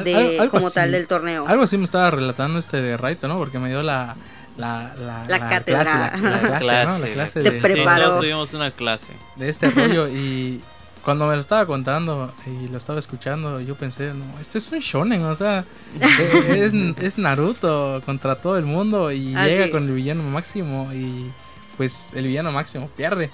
[0.04, 0.76] De, al- como así.
[0.76, 1.47] tal del torneo.
[1.47, 3.38] Algo así me estaba relatando este de Raito, ¿no?
[3.38, 4.15] Porque me dio la...
[4.58, 5.84] La, la, La cátedra.
[5.84, 6.97] clase, la, la clase, ¿no?
[7.00, 9.13] La Clase, clase Te de, Sí, tuvimos una clase.
[9.36, 10.62] de este rollo y
[11.06, 14.80] cuando me lo estaba contando y lo estaba escuchando, yo pensé, no, esto es un
[14.80, 15.63] shonen, o sea,
[16.50, 19.71] es, es Naruto contra todo el mundo y Ah, llega sí.
[19.71, 21.32] con el villano máximo y
[21.77, 23.29] pues el villano máximo pierde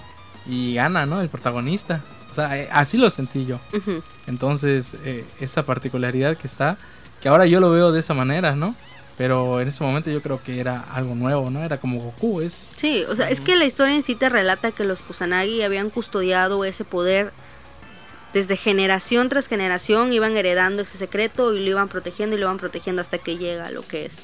[0.46, 1.20] y gana, ¿no?
[1.20, 2.02] El protagonista.
[2.30, 3.60] O sea, eh, así lo sentí yo.
[4.26, 6.76] Entonces, eh, esa particularidad que está,
[7.20, 8.74] que ahora yo lo veo de esa manera, ¿no?
[9.16, 11.62] Pero en ese momento yo creo que era algo nuevo, ¿no?
[11.62, 12.72] Era como Goku, es...
[12.74, 15.90] Sí, o sea, es que la historia en sí te relata que los Kusanagi habían
[15.90, 17.32] custodiado ese poder
[18.32, 22.58] desde generación tras generación, iban heredando ese secreto y lo iban protegiendo y lo iban
[22.58, 24.16] protegiendo hasta que llega lo que es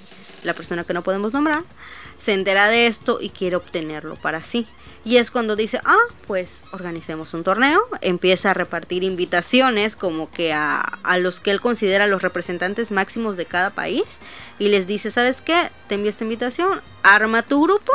[0.42, 1.64] la persona que no podemos nombrar,
[2.18, 4.66] se entera de esto y quiere obtenerlo para sí.
[5.04, 10.52] Y es cuando dice, ah, pues organicemos un torneo, empieza a repartir invitaciones como que
[10.52, 14.04] a, a los que él considera los representantes máximos de cada país
[14.58, 15.70] y les dice, ¿sabes qué?
[15.88, 17.92] Te envío esta invitación, arma tu grupo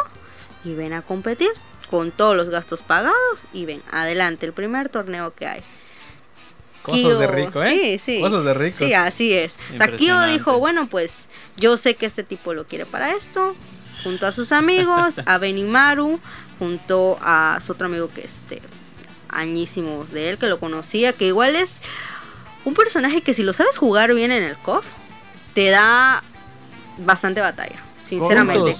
[0.63, 1.51] y ven a competir
[1.89, 5.63] con todos los gastos pagados y ven, adelante, el primer torneo que hay.
[6.91, 7.69] Cosas de rico, ¿eh?
[7.69, 8.21] Sí, sí.
[8.21, 8.77] Cosas de rico.
[8.77, 9.57] Sí, así es.
[9.73, 13.55] O sea, Kyo dijo, bueno, pues yo sé que este tipo lo quiere para esto,
[14.03, 16.19] junto a sus amigos, a Benimaru,
[16.59, 18.61] junto a su otro amigo que este
[19.29, 21.79] añísimos de él, que lo conocía, que igual es
[22.63, 24.85] un personaje que si lo sabes jugar bien en el KOF,
[25.53, 26.23] te da
[26.97, 28.73] bastante batalla, sinceramente.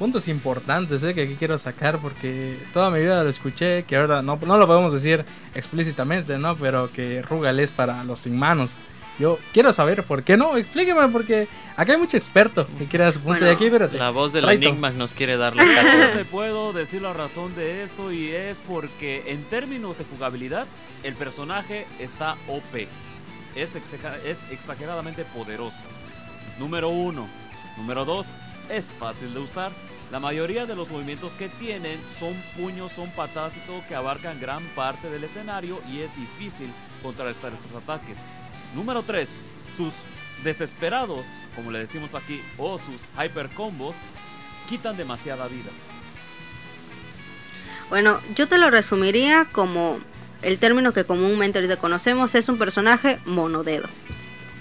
[0.00, 4.22] Puntos importantes eh, que aquí quiero sacar porque toda mi vida lo escuché, que ahora
[4.22, 6.56] no, no lo podemos decir explícitamente, ¿no?
[6.56, 8.78] Pero que Rugal es para los sin manos.
[9.18, 13.12] Yo quiero saber por qué no, explíqueme porque acá hay mucho experto que quiere dar
[13.12, 13.98] su punto Bueno, y aquí, espérate.
[13.98, 14.68] La voz del Raito.
[14.68, 15.62] Enigma nos quiere dar la
[16.12, 20.66] Yo te puedo decir la razón de eso y es porque en términos de jugabilidad
[21.02, 22.88] el personaje está OP.
[23.54, 25.84] Es, exager- es exageradamente poderoso.
[26.58, 27.28] Número uno.
[27.76, 28.26] Número dos.
[28.70, 29.72] Es fácil de usar.
[30.10, 34.40] La mayoría de los movimientos que tienen son puños, son patadas y todo que abarcan
[34.40, 38.18] gran parte del escenario y es difícil contrarrestar estos ataques.
[38.74, 39.28] Número 3.
[39.76, 39.94] Sus
[40.42, 43.94] desesperados, como le decimos aquí, o sus hyper combos,
[44.68, 45.70] quitan demasiada vida.
[47.88, 50.00] Bueno, yo te lo resumiría como
[50.42, 53.88] el término que comúnmente ahorita conocemos es un personaje monodedo.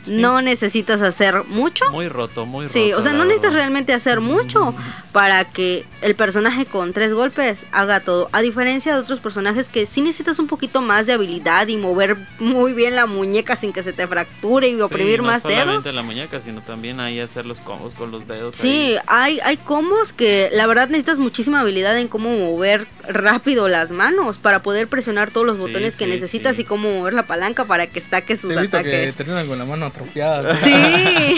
[0.08, 1.90] No necesitas hacer mucho.
[1.92, 2.74] Muy roto, muy roto.
[2.74, 4.74] Sí, o sea, no necesitas realmente hacer mucho
[5.12, 8.30] para que el personaje con tres golpes haga todo.
[8.32, 12.18] A diferencia de otros personajes que sí necesitas un poquito más de habilidad y mover
[12.40, 15.60] muy bien la muñeca sin que se te fracture y Sí, oprimir no más dedos.
[15.60, 18.56] solamente la muñeca, sino también ahí hacer los combos con los dedos.
[18.56, 19.40] Sí, ahí.
[19.40, 24.38] hay, hay combos que la verdad necesitas muchísima habilidad en cómo mover rápido las manos
[24.38, 26.62] para poder presionar todos los Sí, botones que sí, necesitas sí.
[26.62, 29.48] y cómo mover la palanca para que saque sus Sí, he visto que ataques.
[29.48, 30.56] con la mano atrofiada.
[30.58, 30.74] Sí,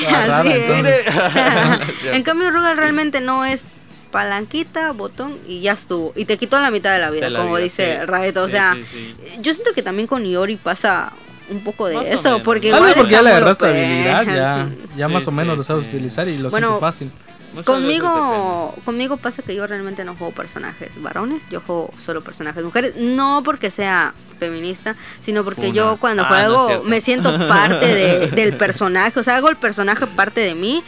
[0.09, 0.49] rara, así
[2.05, 2.05] es.
[2.15, 3.67] en cambio, Rugal realmente no es
[4.11, 6.13] palanquita, botón y ya estuvo.
[6.15, 8.05] Y te quitó la mitad de la vida, De la como vida, dice sí.
[8.05, 8.43] Raeto.
[8.43, 9.15] O Sí, sea, sí, sí.
[9.39, 11.13] yo siento que también con Iori pasa
[11.49, 15.13] un poco de Más eso, porque igual porque ya le agarraste habilidad, ya, ya Sí,
[15.13, 15.95] más o menos sí, lo sabes sí.
[15.95, 17.11] utilizar y lo Bueno, sientes fácil.
[17.53, 22.63] Muchas Conmigo, conmigo pasa que yo realmente no juego personajes varones, yo juego solo personajes
[22.63, 28.27] mujeres, no porque sea feminista, sino porque yo cuando Ah, juego me siento parte de-
[28.35, 30.83] del personaje, o sea, hago el personaje parte de mí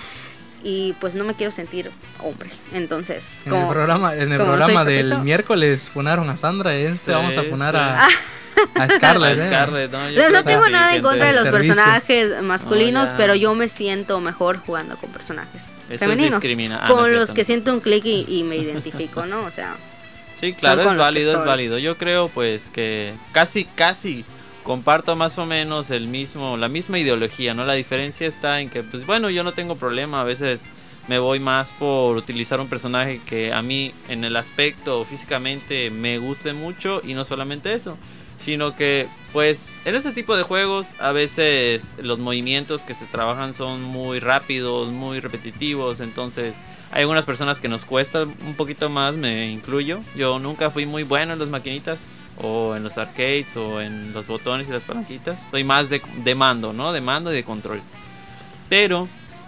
[0.63, 2.49] y pues no me quiero sentir hombre.
[2.73, 6.88] Entonces, En el como- programa, en el como programa del miércoles funaron a Sandra, en
[6.93, 7.80] este Sí, vamos a funar sí.
[7.82, 8.08] a,
[8.76, 9.39] a Scarlett.
[9.39, 9.47] A ¿eh?
[9.47, 10.10] Scarlett, ¿no?
[10.10, 11.76] Yo No, creo no que tengo sí, nada en contra de los servicio.
[11.76, 16.39] personajes masculinos, pero yo me siento mejor jugando con personajes Eso es femeninos.
[16.41, 17.34] discrimina- ah, con los cierto.
[17.34, 19.43] que siento un clic y, y me identifico, ¿no?
[19.45, 19.76] O sea,
[20.39, 21.78] Sí, claro, es válido, es válido.
[21.78, 24.26] Yo creo pues que casi, casi
[24.63, 27.65] comparto más o menos el mismo, la misma ideología, ¿no?
[27.65, 30.69] La diferencia está en que, pues bueno, yo no tengo problema, a veces
[31.08, 36.17] me voy más por utilizar un personaje que a mí en el aspecto físicamente me
[36.17, 37.97] guste mucho y no solamente eso,
[38.43, 43.53] sino que pues en este tipo de juegos a veces los movimientos que se trabajan
[43.53, 46.58] son muy rápidos, muy repetitivos, entonces
[46.91, 50.01] hay algunas personas que nos cuesta un poquito más, me incluyo.
[50.15, 52.06] Yo nunca fui muy bueno en las maquinitas
[52.41, 55.41] o en los arcades o en los botones y las palanquitas.
[55.49, 56.91] Soy más de, de mando, ¿no?
[56.91, 57.82] De mando y de control.
[58.69, 59.08] Pero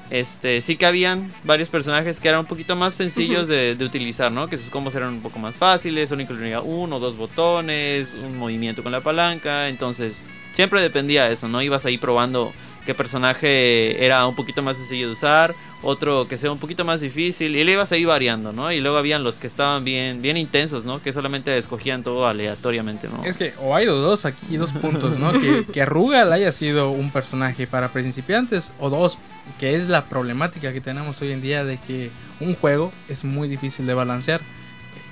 [0.09, 4.31] este sí que habían varios personajes que eran un poquito más sencillos de, de utilizar,
[4.31, 4.47] ¿no?
[4.47, 8.37] Que sus combos eran un poco más fáciles, solo incluía uno o dos botones, un
[8.37, 10.21] movimiento con la palanca, entonces
[10.53, 11.61] siempre dependía de eso, ¿no?
[11.61, 12.53] Ibas ahí probando
[12.85, 17.01] qué personaje era un poquito más sencillo de usar, otro que sea un poquito más
[17.01, 18.71] difícil y le ibas ahí variando, ¿no?
[18.71, 21.01] Y luego habían los que estaban bien bien intensos, ¿no?
[21.01, 23.23] Que solamente escogían todo aleatoriamente, ¿no?
[23.23, 25.33] Es que o hay dos aquí, dos puntos, ¿no?
[25.33, 29.17] que, que Rugal haya sido un personaje para principiantes o dos,
[29.59, 33.47] que es la problemática que tenemos hoy en día de que un juego es muy
[33.47, 34.41] difícil de balancear.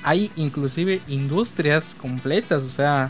[0.03, 3.09] Hay inclusive industrias completas, o sea,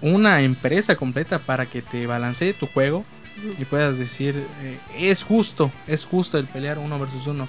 [0.00, 3.04] una empresa completa para que te balancee tu juego
[3.58, 7.48] y puedas decir, eh, es justo, es justo el pelear uno versus uno.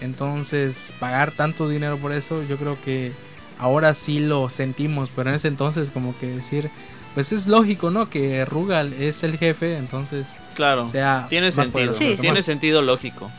[0.00, 3.12] Entonces, pagar tanto dinero por eso, yo creo que
[3.58, 6.70] ahora sí lo sentimos, pero en ese entonces como que decir,
[7.14, 8.10] pues es lógico, ¿no?
[8.10, 13.30] Que Rugal es el jefe, entonces claro, sea tiene más sentido, tiene sentido lógico.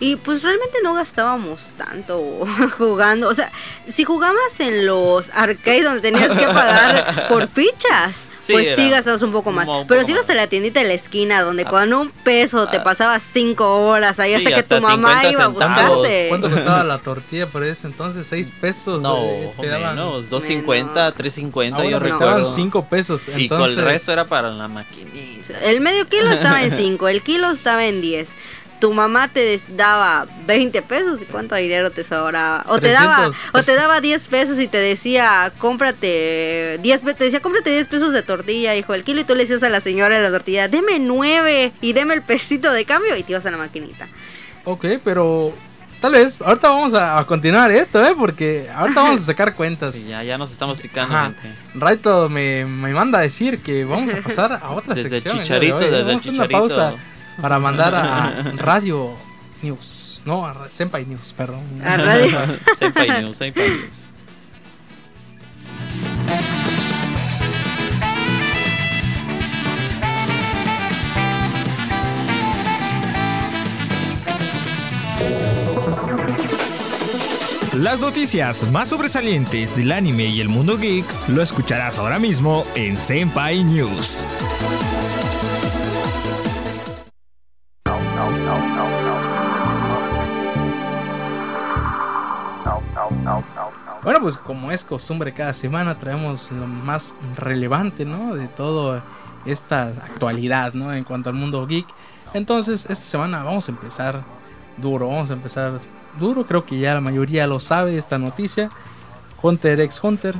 [0.00, 2.46] Y pues realmente no gastábamos tanto
[2.78, 3.28] jugando.
[3.28, 3.52] O sea,
[3.86, 9.22] si jugabas en los arcades donde tenías que pagar por fichas, Sí, pues sí gastabas
[9.22, 9.66] un poco más.
[9.68, 10.30] un Pero poco si ibas más.
[10.30, 11.70] a la tiendita de la esquina donde Ah.
[11.70, 12.82] con un peso te Ah.
[12.84, 16.26] pasabas cinco horas ahí Sí, hasta que hasta tu mamá 50 iba a buscarte.
[16.28, 18.30] ¿Cuánto costaba la tortilla por ese entonces?
[18.32, 19.02] ¿6 pesos?
[19.02, 19.96] No, eh, te daban.
[19.96, 22.38] menos, 250, 350, Ahora yo me recuerdo.
[22.38, 23.28] estaban 5 pesos.
[23.36, 25.58] y con el resto era para la maquinita.
[25.60, 28.28] El medio kilo estaba en 5, el kilo estaba en 10.
[28.80, 32.64] Tu mamá te daba 20 pesos y cuánto dinero te sobraba.
[32.66, 37.14] O te daba 300, o te daba 10 pesos y te decía, cómprate 10 pe-
[37.14, 39.68] te decía, cómprate 10 pesos de tortilla, hijo, el kilo y tú le decías a
[39.68, 43.32] la señora de la tortilla, "Deme 9 y deme el pesito de cambio" y te
[43.32, 44.08] ibas a la maquinita.
[44.64, 45.52] Ok, pero
[46.00, 48.14] tal vez ahorita vamos a, a continuar esto, ¿eh?
[48.16, 49.96] Porque ahorita vamos a sacar cuentas.
[49.96, 51.32] Sí, ya, ya nos estamos picando, Ajá.
[51.40, 51.54] gente.
[51.74, 55.38] Raito me, me manda a decir que vamos a pasar a otra Desde sección.
[55.40, 56.58] chicharito, desde el Vamos a hacer una chicharito.
[56.76, 56.94] pausa
[57.40, 59.14] para mandar a Radio
[59.62, 60.22] News.
[60.24, 61.62] No, a Senpai News, perdón.
[61.84, 62.38] A radio.
[62.78, 64.00] Senpai News, Senpai News.
[77.80, 82.98] Las noticias más sobresalientes del anime y el mundo geek lo escucharás ahora mismo en
[82.98, 84.18] Senpai News.
[94.02, 98.34] Bueno, pues como es costumbre cada semana traemos lo más relevante, ¿no?
[98.34, 99.02] De toda
[99.44, 100.92] esta actualidad, ¿no?
[100.92, 101.86] En cuanto al mundo geek.
[102.32, 104.22] Entonces, esta semana vamos a empezar
[104.78, 105.80] duro, vamos a empezar
[106.18, 106.46] duro.
[106.46, 108.70] Creo que ya la mayoría lo sabe esta noticia.
[109.42, 110.34] Hunter x Hunter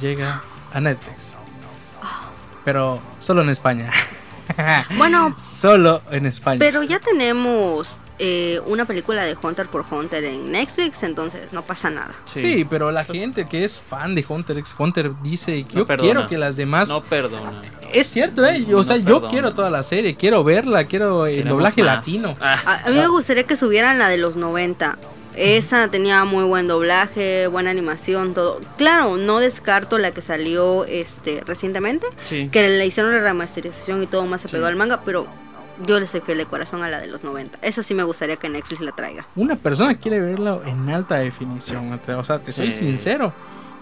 [0.00, 1.32] llega a Netflix.
[2.64, 3.90] Pero solo en España.
[4.96, 6.60] Bueno, solo en España.
[6.60, 11.90] pero ya tenemos eh, una película de Hunter por Hunter en Netflix, entonces no pasa
[11.90, 12.14] nada.
[12.24, 12.66] Sí.
[12.68, 16.06] pero la gente que es fan de Hunter x Hunter dice que No yo perdona.
[16.12, 17.62] quiero que las demás No perdona.
[17.92, 18.64] Es cierto, ¿eh?
[18.68, 19.28] O No sea, yo perdona.
[19.28, 21.94] quiero toda la serie, quiero verla, quiero el Queremos doblaje más.
[21.96, 22.36] latino.
[22.40, 24.98] Ah, A, a mí me gustaría que subieran la de los 90.
[25.36, 28.58] Esa tenía muy buen doblaje, buena animación, todo.
[28.78, 32.48] Claro, no descarto la que salió este recientemente, sí.
[32.50, 34.70] que le hicieron la remasterización y todo más apegado Sí.
[34.72, 35.26] al manga, pero
[35.86, 37.58] yo le soy fiel de corazón a la de los 90.
[37.62, 39.26] Esa sí me gustaría que Netflix la traiga.
[39.36, 42.84] Una persona quiere verla en alta definición, o sea, te soy Sí.
[42.86, 43.32] sincero.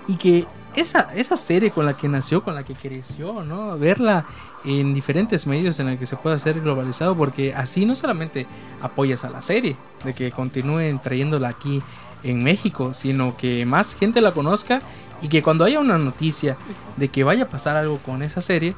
[0.07, 3.79] Y que esa, esa serie con la que nació, con la que creció, ¿no?
[3.79, 4.27] Verla
[4.65, 8.47] en diferentes medios en el que se pueda hacer globalizado, porque así no solamente
[8.83, 11.83] apoyas a la serie, de que continúen trayéndola aquí
[12.23, 14.81] en México, sino que más gente la conozca
[15.23, 16.57] y que cuando haya una noticia
[16.97, 18.75] de que vaya a pasar algo con esa serie,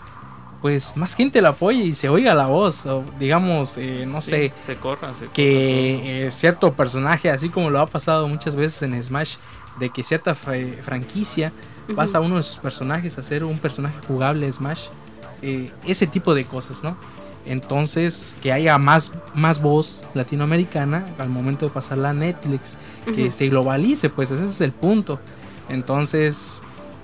[0.66, 4.30] pues más gente la apoye y se oiga la voz, o digamos, eh, no Sí,
[4.30, 8.56] sé, se corran, se corran que eh, cierto personaje, así como lo ha pasado muchas
[8.56, 9.36] veces en Smash,
[9.78, 11.52] de que cierta fra- franquicia
[11.94, 14.88] pasa a uno de sus personajes a ser un personaje jugable de Smash,
[15.40, 16.96] eh, ese tipo de cosas, ¿no?
[17.46, 22.76] Entonces, que haya más, más voz latinoamericana al momento de pasarla a Netflix,
[23.14, 25.20] que se globalice, pues ese es el punto.
[25.68, 26.60] Entonces,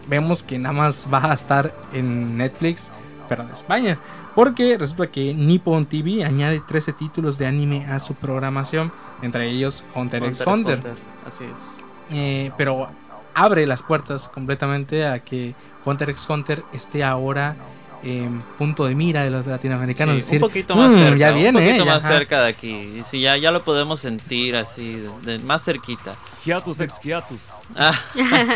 [0.09, 2.91] vemos que nada más va a estar en Netflix,
[3.37, 3.99] pero de España.
[4.35, 8.93] Porque resulta que Nippon TV añade 13 títulos de anime a su programación,
[9.23, 10.81] entre ellos Hunter x Hunter.
[11.27, 11.83] Así es.
[12.11, 12.89] Eh, pero
[13.35, 17.57] abre las puertas completamente a que Hunter x Hunter esté ahora
[18.03, 20.15] en punto de mira de los latinoamericanos.
[20.17, 22.17] Sí, decir, un poquito más "Mm, cerca, ya un viene, poquito eh, más ajá".
[22.17, 22.71] cerca de aquí.
[22.99, 26.15] Y sí, ya, ya lo podemos sentir así, de, de- más cerquita.
[26.45, 27.49] Hiatus ex hiatus.
[27.77, 27.93] Ah,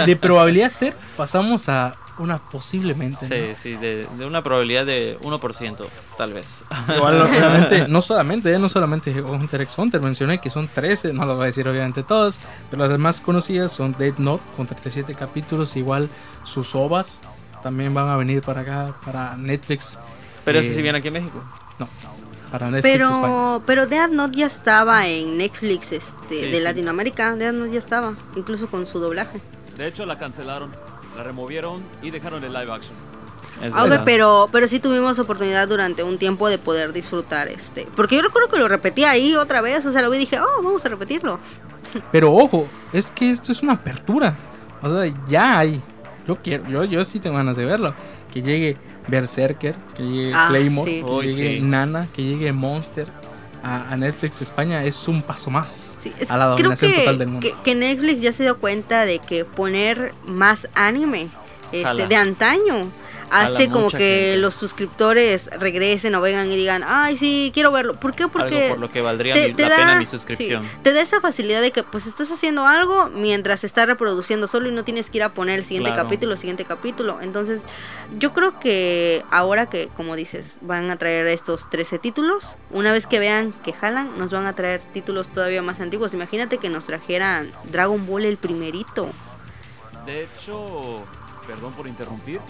[0.04, 3.28] De probabilidad ser, pasamos a una posiblemente.
[3.28, 3.34] ¿no?
[3.54, 6.64] sí, sí, de, de una probabilidad de 1%, tal vez.
[6.96, 11.26] Igual, obviamente, no solamente, eh, no solamente Hunter x Hunter, mencioné que son 13, no
[11.26, 12.40] lo voy a decir obviamente todas,
[12.70, 16.08] pero las más conocidas son Dead Note con 37 capítulos, igual
[16.44, 17.20] sus ovas
[17.66, 19.98] también van a venir para acá, para Netflix.
[20.44, 21.42] Pero Eh, ese sí viene aquí en México.
[21.80, 21.88] No.
[22.52, 23.20] para Netflix España.
[23.22, 26.14] Pero, pero Death Note ya estaba en Netflix este,
[26.44, 26.62] Sí, de sí.
[26.62, 27.34] Latinoamérica.
[27.34, 29.40] Death Note ya estaba, incluso con su doblaje.
[29.76, 30.70] De hecho, la cancelaron,
[31.16, 32.94] la removieron y dejaron el live action.
[33.60, 34.02] Es Ah, ok, verdad.
[34.04, 37.86] pero, pero sí tuvimos oportunidad durante un tiempo de poder disfrutar este.
[37.96, 39.84] Porque yo recuerdo que lo repetí ahí otra vez.
[39.84, 41.40] O sea, lo vi y dije, oh, vamos a repetirlo.
[42.12, 44.36] Pero ojo, es que esto es una apertura.
[44.82, 45.82] O sea, ya hay.
[46.26, 47.94] Yo quiero, yo, yo sí tengo ganas de verlo.
[48.32, 48.76] Que llegue
[49.08, 51.02] Berserker, que llegue Ah, Claymore, sí.
[51.04, 51.62] que llegue sí.
[51.62, 53.06] Nana, que llegue Monster
[53.62, 54.84] a, a Netflix España.
[54.84, 57.46] Es un paso más Sí, es- a la creo dominación que, total del mundo.
[57.46, 61.28] que- que Netflix ya se dio cuenta de que poner más anime
[61.72, 62.86] este, de antaño
[63.30, 64.36] hace como que gente.
[64.38, 67.94] los suscriptores regresen o vengan y digan, ay, sí, quiero verlo.
[67.98, 68.28] ¿Por qué?
[68.28, 70.68] Porque Algo por lo que valdría te- mi- te la da- pena mi sí, suscripción.
[70.82, 74.68] te da esa facilidad de que pues estás haciendo algo mientras se está reproduciendo solo
[74.68, 76.04] y no tienes que ir a poner el siguiente Claro.
[76.04, 77.20] capítulo, el siguiente capítulo.
[77.20, 77.62] Entonces,
[78.18, 83.06] yo creo que ahora que, como dices, van a traer estos 13 títulos, una vez
[83.06, 86.14] que vean que jalan, nos van a traer títulos todavía más antiguos.
[86.14, 89.08] Imagínate que nos trajeran Dragon Ball el primerito.
[90.06, 91.02] De hecho,
[91.46, 92.40] perdón por interrumpir,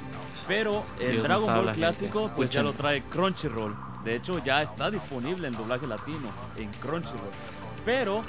[0.47, 3.75] pero el Dios Dragon Ball clásico pues ya lo trae Crunchyroll.
[4.05, 7.31] De hecho, ya está disponible en doblaje latino en Crunchyroll.
[7.85, 8.23] Pero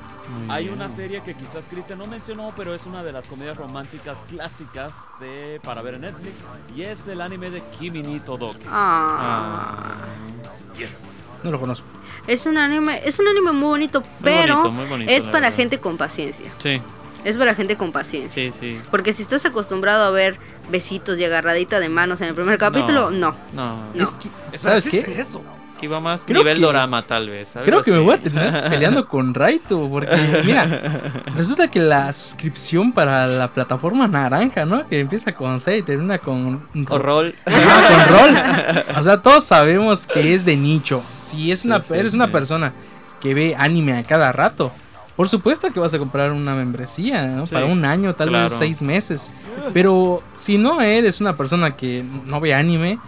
[0.46, 0.76] Muy hay bien.
[0.76, 4.92] una serie que quizás Cristian no mencionó, pero es una de las comedias románticas clásicas
[5.20, 6.36] de para ver en Netflix
[6.76, 8.64] y es el anime de Kimi ni Todoke.
[8.68, 9.96] Ah.
[10.00, 11.40] Ah, Yes.
[11.44, 11.88] No lo conozco.
[12.28, 15.56] Es un anime, es un anime muy bonito, pero bonito, muy bonito, es para verdad.
[15.56, 16.52] gente con paciencia.
[16.60, 16.82] Sí,
[17.28, 18.52] Es para gente con paciencia.
[18.52, 18.80] sí, sí.
[18.90, 20.38] Porque si estás acostumbrado a ver
[20.72, 23.36] besitos y agarradita de manos en el primer capítulo, no.
[23.54, 24.04] No, No.
[24.04, 25.20] Es que, ¿sabes ¿Existe qué?
[25.22, 25.42] Eso.
[25.80, 27.54] que iba más Creo nivel que- dorama tal vez.
[27.66, 32.92] Creo que me voy a terminar peleando con Raito, porque mira, resulta que la suscripción
[32.94, 34.88] para la plataforma naranja, ¿no?
[34.88, 37.36] Que empieza con C y termina con O rol.
[37.46, 38.98] Ah, con rol.
[39.00, 41.04] O sea, todos sabemos que es de nicho.
[41.22, 42.32] Si es una, Sí, sí, eres una sí.
[42.32, 42.74] persona
[43.20, 44.72] que ve anime a cada rato,
[45.18, 47.46] por supuesto que vas a comprar una membresía, ¿no?
[47.48, 49.32] Sí, Para un año, tal vez seis meses.
[49.74, 53.00] Pero si no eres una persona que no ve anime,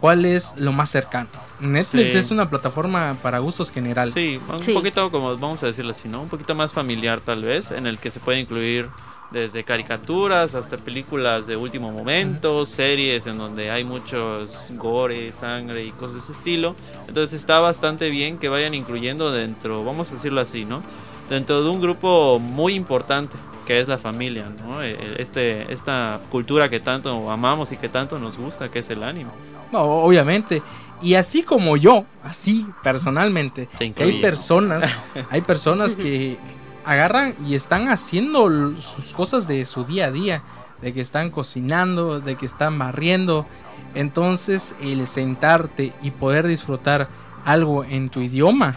[0.00, 1.28] ¿cuál es lo más cercano?
[1.58, 2.18] Netflix Sí.
[2.18, 4.12] es una plataforma para gustos general.
[4.12, 4.72] Sí, un Sí.
[4.74, 6.22] poquito como vamos a decirlo así, ¿no?
[6.22, 8.88] Un poquito más familiar tal vez, en el que se puede incluir
[9.32, 15.90] desde caricaturas hasta películas de último momento, series en donde hay muchos gore, sangre y
[15.90, 16.76] cosas de ese estilo.
[17.08, 20.80] Entonces está bastante bien que vayan incluyendo dentro, vamos a decirlo así, ¿no?
[21.28, 24.82] Dentro de un grupo muy importante que es la familia, ¿no?
[24.82, 29.02] Eh, Este, esta cultura que tanto amamos y que tanto nos gusta, que es el
[29.02, 29.30] anime.
[29.72, 30.62] No, obviamente.
[31.02, 34.84] Y así como yo, así personalmente, que hay personas,
[35.30, 36.38] hay personas que
[36.84, 40.42] agarran y están haciendo sus cosas de su día a día,
[40.80, 43.46] de que están cocinando, de que están barriendo.
[43.94, 47.08] Entonces, el sentarte y poder disfrutar
[47.44, 48.76] algo en tu idioma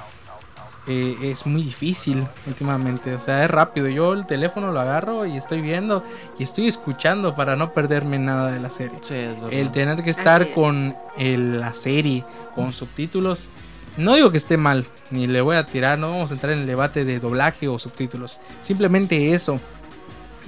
[0.89, 3.13] eh, es muy difícil últimamente.
[3.13, 3.87] O sea, es rápido.
[3.87, 6.03] Yo el teléfono lo agarro y estoy viendo
[6.37, 8.97] y estoy escuchando para no perderme nada de la serie.
[9.01, 9.53] Sí, es verdad.
[9.53, 10.49] El tener que estar es.
[10.49, 12.25] con el- la serie,
[12.55, 13.49] con subtítulos,
[13.97, 16.59] no digo que esté mal, ni le voy a tirar, no vamos a entrar en
[16.59, 18.39] el debate de doblaje o subtítulos.
[18.61, 19.59] Simplemente eso,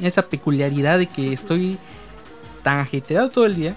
[0.02, 1.78] esa peculiaridad de que estoy
[2.64, 3.76] tan agitado todo el día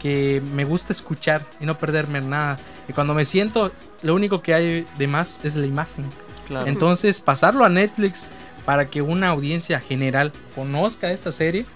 [0.00, 2.56] que me gusta escuchar y no perderme nada.
[2.88, 3.70] Y cuando me siento,
[4.02, 6.06] lo único que hay de más es la imagen.
[6.48, 6.66] Claro.
[6.66, 8.26] Entonces, pasarlo a Netflix
[8.64, 11.66] para que una audiencia general conozca esta serie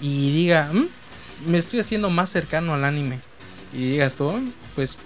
[0.00, 3.20] y diga, "Mm, me estoy haciendo más cercano al anime.
[3.72, 4.98] Y digas tú, "Mm, pues,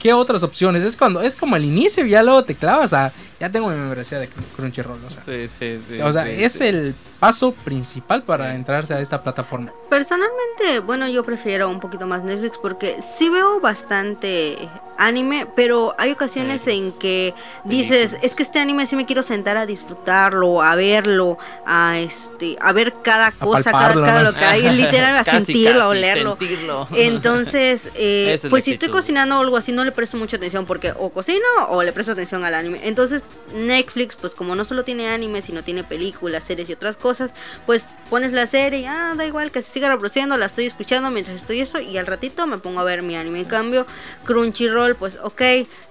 [0.00, 0.82] ¿qué otras opciones?
[0.82, 4.18] Es cuando es como al inicio, ya luego te clavas a, ya tengo mi membresía
[4.18, 4.98] de Crunchyroll.
[5.06, 6.64] O sea, Sí, sí, sí, o sea sí, es sí.
[6.64, 8.56] el paso principal para Sí.
[8.56, 9.72] entrarse a esta plataforma.
[9.88, 16.10] Personalmente, bueno, yo prefiero un poquito más Netflix porque sí veo bastante anime, pero hay
[16.12, 17.32] ocasiones en que
[17.64, 22.56] dices, es que este anime sí me quiero sentar a disfrutarlo, a verlo, a este,
[22.60, 24.30] a ver cada cosa, cada, palparlo, cada ¿no?
[24.32, 26.36] lo que hay, literal, a Casi, sentirlo, a olerlo.
[26.38, 26.88] sentirlo.
[26.94, 30.66] Entonces, eh, es pues si estoy cocinando o algo así, no le presto mucha atención
[30.66, 32.80] porque o cocino o le presto atención al anime.
[32.84, 33.24] Entonces,
[33.54, 37.32] Netflix, pues como no solo tiene anime, sino tiene películas, series y otras cosas,
[37.66, 41.10] pues pones la serie y ah, da igual que se siga reproduciendo, la estoy escuchando
[41.10, 43.40] mientras estoy eso y al ratito me pongo a ver mi anime.
[43.40, 43.86] En cambio,
[44.24, 45.42] Crunchyroll, pues ok,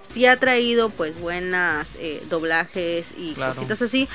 [0.02, 3.54] sí ha traído pues buenas eh, doblajes y Claro.
[3.54, 4.08] cositas así.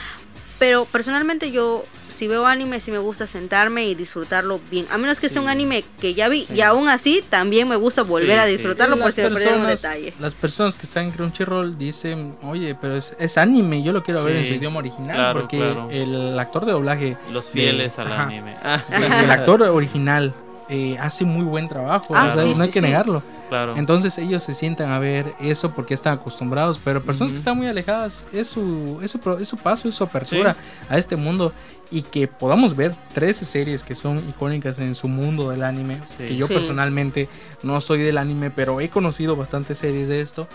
[0.59, 1.83] Pero personalmente yo,
[2.15, 4.87] si veo anime, sí me gusta sentarme y disfrutarlo bien.
[4.89, 6.45] A menos que sea un anime que ya vi.
[6.45, 6.55] Sí.
[6.55, 8.51] Y aún así, también me gusta volver Sí, a sí.
[8.53, 10.13] disfrutarlo por Las si me un detalle.
[10.19, 14.23] Las personas que están en Crunchyroll dicen, oye, pero es, es anime, yo lo quiero
[14.23, 15.89] ver en su idioma original, claro, porque claro.
[15.91, 18.23] el actor de doblaje Los fieles al Ajá.
[18.23, 18.55] anime.
[18.63, 20.33] Ah, el, el actor original
[20.69, 23.21] eh, hace muy buen trabajo, Ah, o sea, sí, no hay sí, que negarlo.
[23.49, 23.75] Claro.
[23.77, 27.41] Entonces ellos se sientan a ver eso porque están acostumbrados, pero personas que Ujú.
[27.41, 30.55] están muy alejadas, es su, es su, pro- es su paso, es su apertura
[30.89, 31.53] a este mundo
[31.91, 36.25] y que podamos ver 13 series que son icónicas en su mundo del anime, Sí.
[36.25, 36.53] que yo Sí.
[36.55, 37.29] personalmente
[37.61, 40.47] no soy del anime, pero he conocido bastantes series de esto.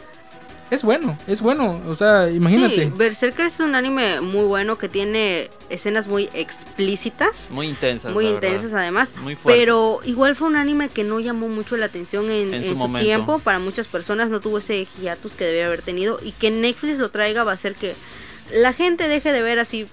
[0.70, 2.84] Es bueno, es bueno, o sea, imagínate.
[2.84, 8.12] Sí, Berserker es un anime muy bueno que tiene escenas muy explícitas, muy intensas.
[8.12, 8.48] muy la verdad.
[8.48, 9.12] intensas además.
[9.16, 9.60] Muy fuertes.
[9.60, 12.76] Pero igual fue un anime que no llamó mucho la atención en, En en su
[12.76, 13.40] su, tiempo.
[13.40, 16.20] Para muchas personas no tuvo ese hiatus que debería haber tenido.
[16.22, 17.94] Y que Netflix lo traiga va a hacer que
[18.54, 19.86] la gente deje de ver así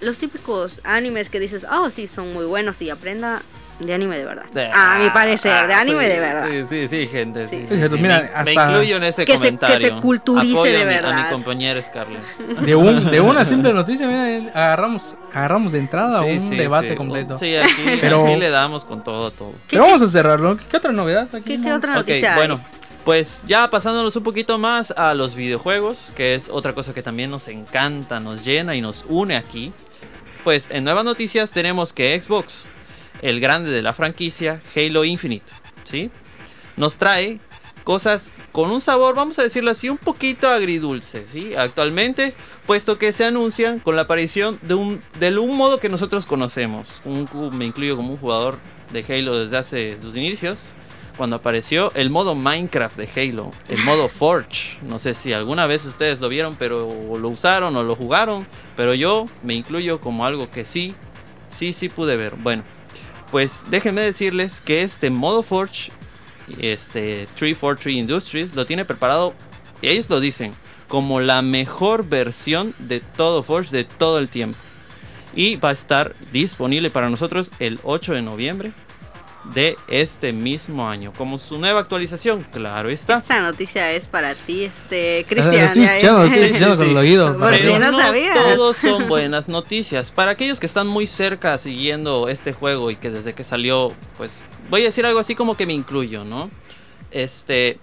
[0.00, 3.42] los típicos animes que dices, oh, sí, son muy buenos y aprenda
[3.80, 4.44] de anime de verdad.
[4.52, 6.46] De- a mi parecer, de ah, anime sí, de verdad.
[6.48, 7.48] Sí, sí, sí, gente.
[7.48, 7.88] Sí, Sí, sí, sí.
[7.88, 7.94] sí.
[8.00, 10.00] Mira, me, me hasta- incluyo en ese Que se- que se comentario.
[10.00, 11.30] culturice Apoyo de a mi- A mi verdad.
[11.32, 12.24] compañera Scarlett.
[12.38, 16.90] De, un, de una simple noticia, mira, agarramos, agarramos de entrada Sí, un sí, debate
[16.90, 16.94] sí.
[16.96, 17.36] completo.
[17.38, 19.52] Sí, aquí, Pero- aquí le damos con todo, todo.
[19.66, 20.56] ¿Qué- Pero vamos a cerrarlo.
[20.56, 21.56] ¿Qué, qué otra novedad aquí?
[21.56, 22.36] ¿Qué, qué otra noticia hay?
[22.38, 22.64] bueno,
[23.04, 27.28] pues ya pasándonos un poquito más a los videojuegos, que es otra cosa que también
[27.30, 29.72] nos encanta, nos llena y nos une aquí.
[30.44, 32.66] Pues en nuevas noticias tenemos que Xbox,
[33.22, 35.52] el grande de la franquicia, Halo Infinite,
[35.84, 36.10] ¿sí?
[36.76, 37.38] Nos trae
[37.84, 41.54] cosas con un sabor, vamos a decirlo así, un poquito agridulce, ¿sí?
[41.54, 42.34] Actualmente,
[42.66, 46.88] puesto que se anuncian con la aparición de un, de un modo que nosotros conocemos.
[47.04, 48.58] Un- me incluyo como un jugador
[48.92, 50.70] de Halo desde hace sus inicios.
[51.16, 54.78] Cuando apareció el modo Minecraft de Halo, el modo Forge.
[54.82, 58.46] No sé si alguna vez ustedes lo vieron, pero o lo usaron o lo jugaron.
[58.76, 60.94] Pero yo me incluyo como algo que sí,
[61.50, 62.34] sí, sí pude ver.
[62.36, 62.64] Bueno,
[63.30, 65.90] pues déjenme decirles que este modo Forge,
[66.58, 69.34] este 343 Industries, lo tiene preparado,
[69.82, 70.52] y ellos lo dicen,
[70.88, 74.58] como la mejor versión de todo Forge de todo el tiempo.
[75.34, 78.72] Y va a estar disponible para nosotros el 8 de noviembre
[79.52, 81.12] de este mismo año.
[81.16, 83.18] Como su nueva actualización, claro está.
[83.18, 85.72] Esta noticia es para ti, este, Ah, Cristian.
[86.60, 86.76] no
[87.92, 88.34] no sabías.
[88.56, 90.10] todos son buenas noticias.
[90.10, 94.40] Para aquellos que están muy cerca siguiendo este juego y que desde que salió, pues
[94.70, 96.50] voy a decir algo así como que me incluyo, ¿no?
[97.10, 97.78] Este,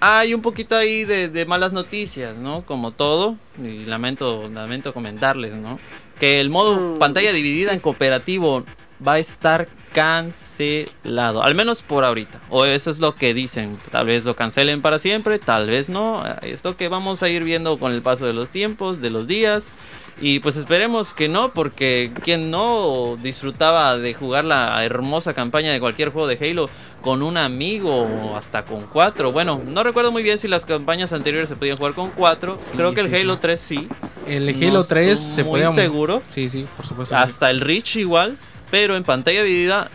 [0.00, 2.62] hay un poquito ahí de, de malas noticias, ¿no?
[2.64, 5.78] Como todo, y lamento, lamento comentarles, ¿no?
[6.20, 6.98] Que el modo Mm.
[6.98, 8.64] pantalla dividida en cooperativo
[9.06, 12.40] va a estar cancelado, al menos por ahorita.
[12.50, 13.76] O eso es lo que dicen.
[13.90, 16.22] Tal vez lo cancelen para siempre, tal vez no.
[16.42, 19.26] Es lo que vamos a ir viendo con el paso de los tiempos, de los
[19.26, 19.72] días.
[20.18, 25.78] Y pues esperemos que no, porque quien no disfrutaba de jugar la hermosa campaña de
[25.80, 26.70] cualquier juego de Halo
[27.02, 29.30] con un amigo o hasta con cuatro.
[29.30, 32.58] Bueno, no recuerdo muy bien si las campañas anteriores se podían jugar con cuatro.
[32.64, 33.38] Sí, Creo que el Halo sí.
[33.42, 33.88] 3 sí.
[34.26, 35.70] El No Halo 3 estoy se muy podía.
[36.06, 36.22] Seguro.
[36.28, 37.14] Sí, sí, por supuesto.
[37.14, 37.24] que sí.
[37.24, 38.36] Hasta el Reach igual,
[38.70, 39.88] pero en pantalla dividida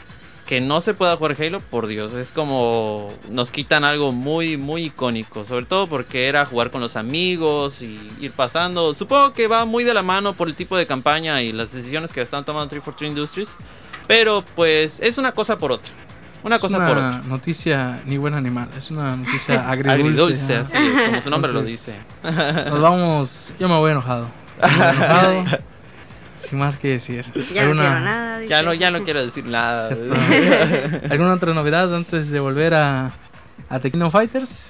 [0.45, 4.86] que no se pueda jugar Halo, por Dios, es como nos quitan algo muy muy
[4.86, 8.93] icónico, sobre todo porque era jugar con los amigos y ir pasando.
[8.93, 12.12] Supongo que va muy de la mano por el tipo de campaña y las decisiones
[12.12, 13.55] que están tomando 343 Industries,
[14.07, 15.93] pero pues es una cosa por otra.
[16.43, 17.22] Una Es cosa una por otra.
[17.28, 19.91] noticia ni buena ni mala, es una noticia agridulce.
[19.93, 22.70] Agridulce, así es, como su nombre lo Entonces, dice.
[22.70, 24.28] Nos vamos, yo me voy enojado.
[24.62, 25.45] Me voy enojado,
[26.42, 27.26] sin más que decir.
[27.54, 28.38] Ya no ¿Alguna- quiero nada.
[28.39, 28.50] dice.
[28.50, 29.88] Ya no, ya no quiero decir nada.
[29.88, 30.14] Cierto.
[31.10, 33.12] ¿Alguna otra novedad antes de volver a,
[33.70, 34.70] a Tekken Fighters?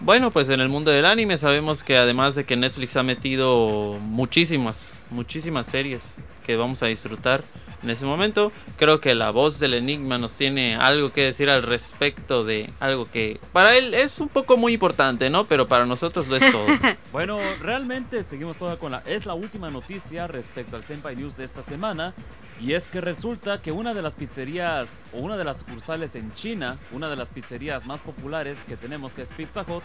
[0.00, 3.98] Bueno, pues en el mundo del anime sabemos que además de que Netflix ha metido
[4.00, 7.42] muchísimas, muchísimas series que vamos a disfrutar
[7.82, 11.62] en ese momento, creo que la voz del Enigma nos tiene algo que decir al
[11.62, 15.44] respecto de algo que para él es un poco muy importante, ¿no?
[15.44, 16.66] Pero para nosotros lo es todo.
[17.12, 19.02] Bueno, realmente seguimos toda con la...
[19.06, 22.12] Es la última noticia respecto al Senpai News de esta semana.
[22.60, 26.32] Y es que resulta que una de las pizzerías o una de las sucursales en
[26.34, 29.82] China, una de las pizzerías más populares que tenemos que es Pizza Hut,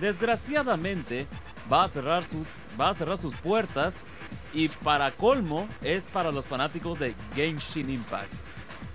[0.00, 1.26] desgraciadamente
[1.70, 2.46] va a cerrar sus,
[2.80, 4.04] va a cerrar sus puertas
[4.52, 8.32] y para colmo es para los fanáticos de Genshin Impact.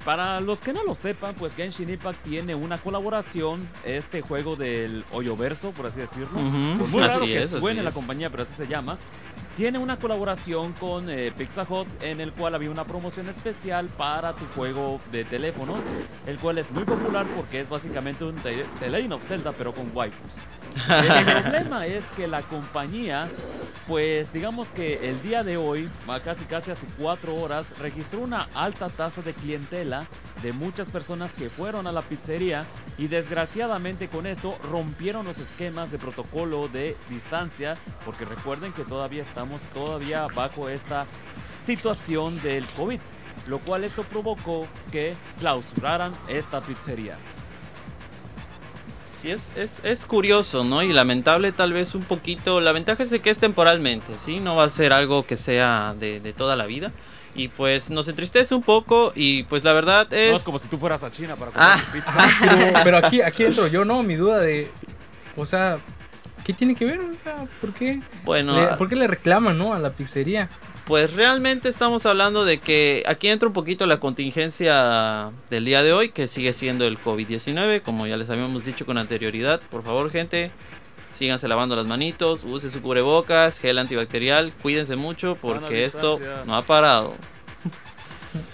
[0.05, 5.03] Para los que no lo sepan, pues Genshin Impact tiene una colaboración, este juego del
[5.11, 6.39] Hoyoverso, por así decirlo.
[6.39, 8.97] Ujú, Por muy raro así que es, suene la compañía, pero así se llama.
[9.57, 14.33] Tiene una colaboración con eh, Pizza Hut en el cual había una promoción especial para
[14.33, 15.83] tu juego de teléfonos,
[16.27, 19.89] el cual es muy popular porque es básicamente un The Legend of Zelda pero con
[19.93, 20.43] waifus.
[21.17, 23.27] El problema es que la compañía,
[23.87, 25.89] pues digamos que el día de hoy,
[26.25, 30.05] casi casi hace cuatro horas, registró una alta tasa de clientela
[30.43, 32.65] de muchas personas que fueron a la pizzería
[32.97, 39.21] y desgraciadamente con esto rompieron los esquemas de protocolo de distancia porque recuerden que todavía
[39.21, 41.05] estamos todavía bajo esta
[41.55, 42.99] situación del COVID.
[43.47, 47.17] lo cual esto provocó que clausuraran esta pizzería.
[49.27, 50.81] Sí, es, es, es curioso, ¿no?
[50.83, 52.61] Y lamentable tal vez un poquito.
[52.61, 54.39] La ventaja es de que es temporalmente, ¿sí?
[54.39, 56.91] No va a ser algo que sea de, de toda la vida.
[57.35, 60.31] Y pues nos entristece un poco y pues la verdad es...
[60.31, 61.83] No es como si tú fueras a China para comer Ah.
[61.91, 62.29] pizza.
[62.41, 64.01] Pero, pero aquí, aquí entro yo, ¿no?
[64.01, 64.71] Mi duda de.
[65.35, 65.77] O sea,
[66.47, 66.99] ¿qué tiene que ver?
[67.01, 67.99] O sea, ¿por qué?
[68.23, 69.73] Bueno, Le- ¿Por qué le reclaman, no?
[69.73, 70.49] A la pizzería.
[70.85, 75.91] Pues realmente estamos hablando de que aquí entra un poquito la contingencia del día de
[75.93, 79.59] hoy, que sigue siendo el COVID-19, como ya les habíamos dicho con anterioridad.
[79.69, 80.49] Por favor, gente,
[81.13, 86.61] síganse lavando las manitos, use su cubrebocas, gel antibacterial, cuídense mucho porque esto no ha
[86.61, 87.15] parado.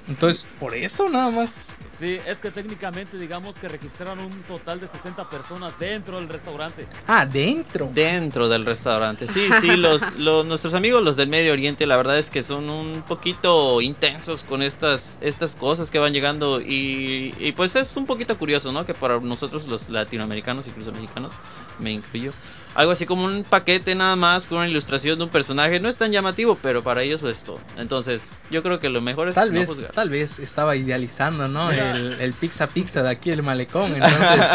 [0.08, 1.72] Entonces, por eso nada más.
[1.98, 6.88] Sí, es que técnicamente digamos que registraron un total de 60 personas dentro del restaurante.
[7.08, 7.90] Ah, dentro.
[7.94, 9.28] Dentro del restaurante.
[9.28, 12.70] Sí, sí, los, los- nuestros amigos los del Medio Oriente, la verdad es que son
[12.70, 18.06] un poquito intensos con estas, estas cosas que van llegando y, y pues es un
[18.08, 18.86] poquito curioso, ¿no?
[18.86, 21.32] Que para nosotros los latinoamericanos, incluso mexicanos,
[21.80, 22.32] me incluyo,
[22.76, 25.96] algo así como un paquete nada más con una ilustración de un personaje no es
[25.96, 27.60] tan llamativo, pero para ellos es todo.
[27.78, 29.92] Entonces, yo creo que lo mejor es Tal no vez, juzgar.
[29.92, 31.72] tal vez estaba idealizando, ¿no?
[31.72, 33.96] El, el pizza pizza de aquí, el malecón.
[33.96, 34.48] Entonces,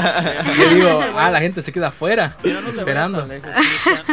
[0.59, 3.25] yo digo, ah, la gente se queda afuera no esperando.
[3.27, 3.51] lejos.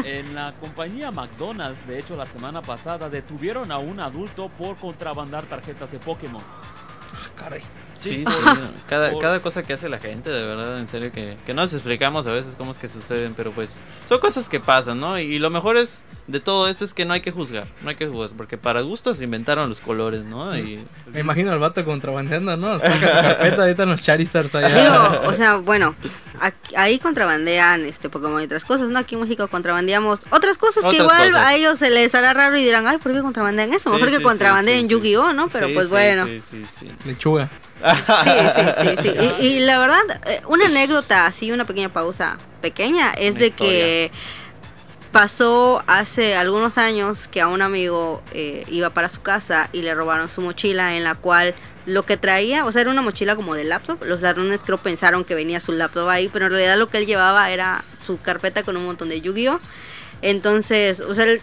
[0.04, 5.46] En la compañía McDonald's, de hecho, la semana pasada detuvieron a un adulto por contrabandar
[5.46, 6.44] tarjetas de Pokémon.
[7.36, 7.62] Caray.
[7.98, 8.26] Sí, Sí,
[8.90, 11.62] cada, por- cada cosa que hace la gente, de verdad, en serio, que, que no
[11.62, 15.18] nos explicamos a veces cómo es que suceden, pero pues son cosas que pasan, ¿no?
[15.20, 17.96] Y lo mejor es de todo esto es que no hay que juzgar, no hay
[17.96, 20.58] que juzgar, porque para gustos se inventaron los colores, ¿no?
[20.58, 20.84] Y
[21.14, 22.80] Me imagino al vato contrabandeando, ¿no?
[22.80, 24.68] Saca su carpeta, ahorita en los Charizards allá.
[24.82, 25.96] Digo, o sea, bueno,
[26.42, 29.00] aquí- ahí contrabandean este Pokémon y otras cosas, ¿no?
[29.00, 31.46] Aquí en México contrabandeamos otras cosas que igual cosas.
[31.48, 33.90] a ellos se les hará raro y dirán, ay, ¿por qué contrabandean eso?
[33.92, 35.48] Mejor Sí, que sí, contrabandeen sí, sí, Yu-Gi-Oh, ¿no?
[35.50, 36.26] Pero Sí, pues sí, bueno.
[36.26, 36.88] Sí, sí, sí.
[37.06, 37.50] Lechuga.
[38.24, 39.16] Sí, sí, sí, sí.
[39.40, 43.48] Y, y la verdad, eh, una anécdota, así, una pequeña pausa pequeña, es Una de
[43.48, 43.72] historia.
[43.72, 44.12] que
[45.12, 49.94] pasó hace algunos años que a un amigo eh, iba para su casa y le
[49.96, 51.56] robaron su mochila en la cual
[51.86, 54.04] lo que traía, o sea, era una mochila como de laptop.
[54.04, 57.06] Los ladrones creo pensaron que venía su laptop ahí, pero en realidad lo que él
[57.06, 59.60] llevaba era su carpeta con un montón de Yu-Gi-Oh!
[60.22, 61.42] Entonces, o sea, él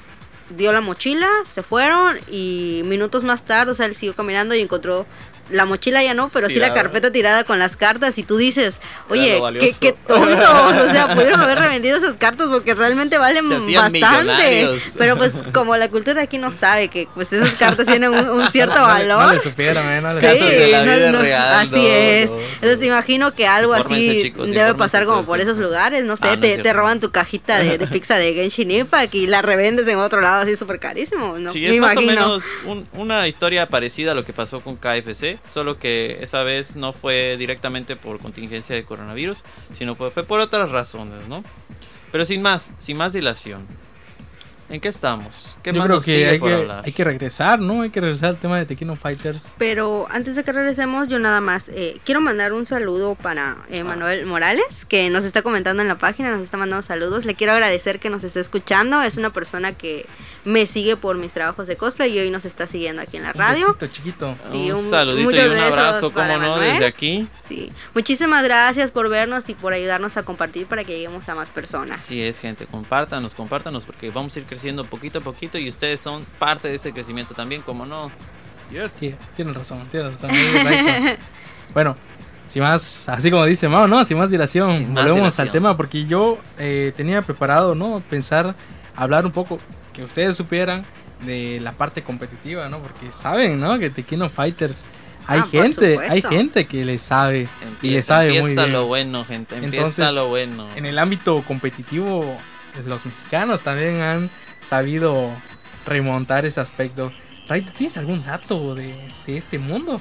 [0.57, 4.61] dio la mochila, se fueron y minutos más tarde, o sea, él siguió caminando y
[4.61, 5.07] encontró
[5.53, 6.83] la mochila ya no, pero sí la Tirada.
[6.83, 11.41] carpeta tirada con las cartas y tú dices, oye, qué, qué tontos, o sea, pudieron
[11.41, 16.53] haber revendido esas cartas porque realmente valen bastante, pero pues como la cultura aquí no
[16.53, 19.23] sabe que pues esas cartas tienen un, un cierto No valor.
[19.27, 20.01] No le supieron, ¿eh?
[20.01, 22.31] No le Sí, Casos de la no, vida no, real, así es.
[22.55, 26.41] Entonces imagino que algo así chicos, debe pasar como por esos lugares, no sé, Ah,
[26.41, 30.21] te, roban tu cajita de, de pizza de Genshin Impact y la revendes en otro
[30.21, 31.51] lado así súper carísimo, ¿no?
[31.51, 34.77] Sí, Me es más o menos un- una historia parecida a lo que pasó con
[34.77, 40.41] KFC, solo que esa vez no fue directamente por contingencia de coronavirus, sino fue, por
[40.41, 41.43] otras razones, ¿no?
[42.11, 43.67] Pero sin más, sin más dilación.
[44.73, 45.51] ¿En qué estamos?
[45.63, 46.83] ¿Qué Yo más creo nos que sigue hay, por que hablar?
[46.83, 47.83] hay que regresar, ¿no?
[47.83, 49.55] Hay que regresar al tema de Tequino Fighters.
[49.59, 53.85] Pero antes de que regresemos, yo nada más eh, quiero mandar un saludo para eh,
[53.85, 57.27] Manuel Morales, que nos está comentando en la página, nos está mandando saludos.
[57.27, 59.03] Le quiero agradecer que nos esté escuchando.
[59.03, 60.07] Es una persona que
[60.47, 63.35] me sigue por mis trabajos de cosplay y hoy nos está siguiendo aquí en la
[63.35, 63.67] radio.
[63.67, 64.37] Un besito chiquito.
[64.51, 66.73] Sí, un, un- saludito y un abrazo, como no, Manuel.
[66.73, 67.29] desde aquí.
[67.47, 67.71] Sí.
[67.95, 72.01] Muchísimas gracias por vernos y por ayudarnos a compartir para que lleguemos a más personas.
[72.01, 76.01] Así es, gente, compártanos, compártanos, porque vamos a ir creciendo poquito a poquito y ustedes
[76.01, 78.11] son parte de ese crecimiento también, como no.
[78.71, 78.93] Yes.
[78.93, 80.31] Sí, tienes razón, tienes razón.
[81.75, 81.97] bueno,
[82.49, 84.05] sin más, así como dice Mao, ¿no?
[84.05, 85.47] Sin más dilación, Sin más volvemos dilación.
[85.49, 88.03] al tema porque yo eh, tenía preparado, ¿no?
[88.09, 88.55] Pensar,
[88.97, 89.59] hablar un poco,
[89.93, 90.85] que ustedes supieran
[91.27, 92.79] de la parte competitiva, ¿no?
[92.81, 93.79] Porque saben, ¿no?
[93.79, 94.87] Que Tequino Fighters
[95.27, 98.73] hay Ah, gente, hay gente que le sabe y le Empieza, sabe muy empieza bien.
[98.73, 100.69] lo bueno, gente, empieza Entonces, lo bueno.
[100.75, 102.37] En el ámbito competitivo,
[102.87, 104.31] los mexicanos también han
[104.63, 105.31] sabido
[105.85, 107.13] remontar ese aspecto.
[107.49, 108.97] Ray, ¿tú tienes algún dato de,
[109.27, 110.01] de este mundo?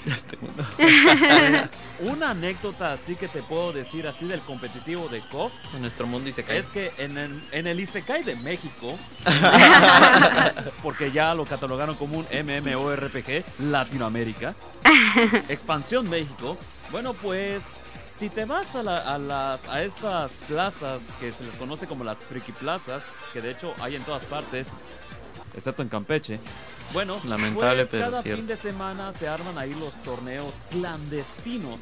[2.00, 6.30] Una anécdota así que te puedo decir así del competitivo de KOF En nuestro mundo
[6.34, 8.98] que es que en el, en el Isekai de México,
[10.82, 14.54] porque ya lo catalogaron como un MMORPG Latinoamérica,
[15.48, 16.56] Expansión México,
[16.90, 17.62] bueno pues
[18.20, 22.04] si te vas a, la- a las, a estas plazas que se les conoce como
[22.04, 23.02] las friki plazas,
[23.32, 24.68] que de hecho hay en todas partes,
[25.54, 26.38] excepto en Campeche,
[26.92, 28.36] bueno, Lamentable, pues, pero cada cierto.
[28.38, 31.80] fin de semana se arman ahí los torneos clandestinos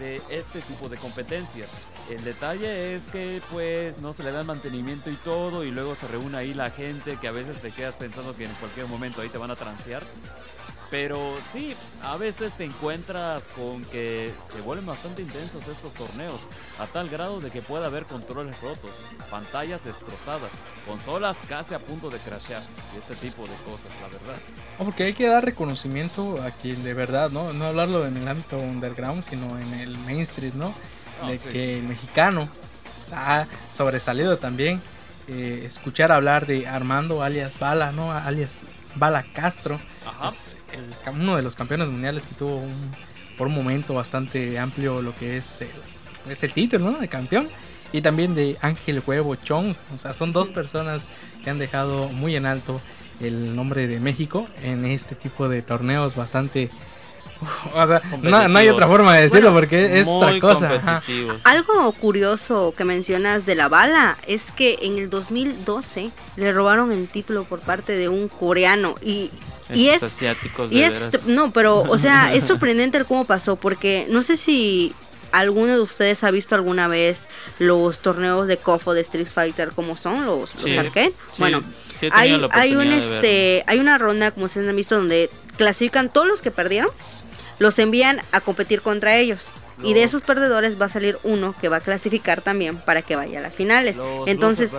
[0.00, 1.70] de este tipo de competencias.
[2.10, 5.96] El detalle es que pues no se le da el mantenimiento y todo y luego
[5.96, 9.20] se reúne ahí la gente que a veces te quedas pensando que en cualquier momento
[9.20, 10.02] ahí te van a transear.
[10.88, 16.42] Pero sí, a veces te encuentras con que se vuelven bastante intensos estos torneos,
[16.78, 18.92] a tal grado de que puede haber controles rotos,
[19.28, 20.52] pantallas destrozadas,
[20.86, 22.62] consolas casi a punto de crashear
[22.94, 24.40] y este tipo de cosas, la verdad.
[24.78, 27.52] Oh, porque hay que dar reconocimiento a quien de verdad, ¿no?
[27.52, 30.72] No hablarlo en el ámbito underground, sino en el mainstream, ¿no?
[31.22, 31.48] Ah, de sí.
[31.50, 32.48] que el mexicano
[32.98, 34.80] pues, ha sobresalido también.
[35.28, 38.12] eh, escuchar hablar de Armando alias Bala, ¿no?
[38.12, 38.56] Alias
[38.94, 39.80] Bala Castro.
[40.06, 40.28] Ajá.
[40.28, 40.84] Es el
[41.20, 42.92] uno de los campeones mundiales que tuvo un-
[43.36, 45.68] por un momento bastante amplio lo que es el,
[46.30, 46.98] es el título ¿no?
[46.98, 47.48] de campeón.
[47.92, 49.74] Y también de Ángel Huevo Chong.
[49.94, 51.08] O sea, son dos personas
[51.42, 52.80] que han dejado muy en alto
[53.20, 56.70] el nombre de México en este tipo de torneos bastante...
[57.74, 61.02] O sea, no, no hay otra forma de decirlo Bueno, porque es otra cosa.
[61.44, 67.08] Algo curioso que mencionas de la bala es que en el 2012 le robaron el
[67.08, 69.30] título por parte de un coreano y,
[69.72, 71.26] y es asiáticos y de es veras.
[71.28, 74.94] no, pero o sea, es sorprendente el cómo pasó porque no sé si
[75.32, 77.26] alguno de ustedes ha visto alguna vez
[77.58, 81.12] los torneos de KOF o de Street Fighter como son los, los Sí, arcade.
[81.32, 81.62] Sí, bueno,
[81.98, 86.26] sí hay, hay un este hay una ronda como ustedes han visto donde clasifican todos
[86.26, 86.90] los que perdieron
[87.58, 89.50] los envían a competir contra ellos.
[89.82, 93.14] Y de esos perdedores va a salir uno que va a clasificar también para que
[93.14, 93.96] vaya a las finales.
[93.96, 94.72] Los entonces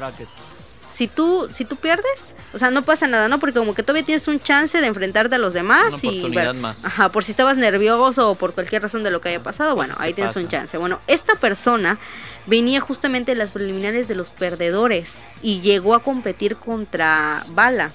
[0.97, 4.03] si tú si tú pierdes o sea no pasa nada no porque como que todavía
[4.03, 6.83] tienes un chance de enfrentarte a los demás Una y bueno, más.
[6.83, 9.93] ajá por si estabas nervioso o por cualquier razón de lo que haya pasado bueno
[9.99, 10.75] ahí tienes un chance.
[10.79, 11.99] Bueno esta persona
[12.47, 17.91] venía justamente de las preliminares de los perdedores y llegó a competir contra Bala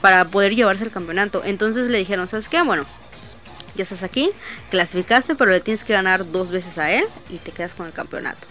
[0.00, 1.42] para poder llevarse el campeonato.
[1.44, 2.86] Entonces le dijeron sabes qué bueno
[3.76, 4.30] ya estás aquí,
[4.70, 7.92] clasificaste, pero le tienes que ganar dos veces a él y te quedas con el
[7.92, 8.46] campeonato.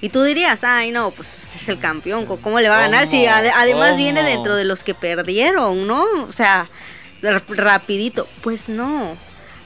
[0.00, 3.06] Y tú dirías, ay no, pues es el campeón, ¿cómo- ¿cómo le va a ganar?
[3.06, 6.04] Si además viene dentro de los que perdieron, ¿no?
[6.26, 6.68] O sea,
[7.22, 8.26] ra- rapidito.
[8.42, 9.16] Pues no,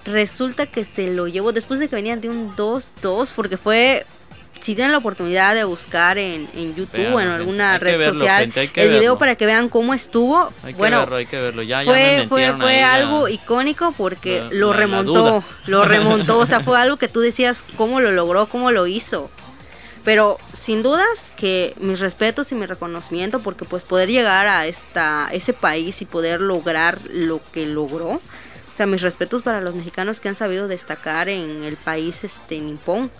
[0.05, 4.07] resulta que se lo llevó después de que venían de un 2-2, porque fue,
[4.61, 8.41] si tienen la oportunidad de buscar en, en YouTube o en alguna red verlo, social
[8.53, 11.63] gente, el video para que vean cómo estuvo, Hay que bueno, verlo, hay que verlo.
[11.63, 16.61] Ya, fue, fue, fue la- algo icónico porque la- lo remontó, lo remontó, o sea,
[16.61, 19.31] fue algo que tú decías cómo lo logró, cómo lo hizo.
[20.03, 25.29] Pero sin dudas que mis respetos y mi reconocimiento porque pues poder llegar a esta
[25.33, 28.09] ese país y poder lograr lo que logró.
[28.09, 32.59] O sea, mis respetos para los mexicanos que han sabido destacar en el país este
[32.61, 33.11] nipón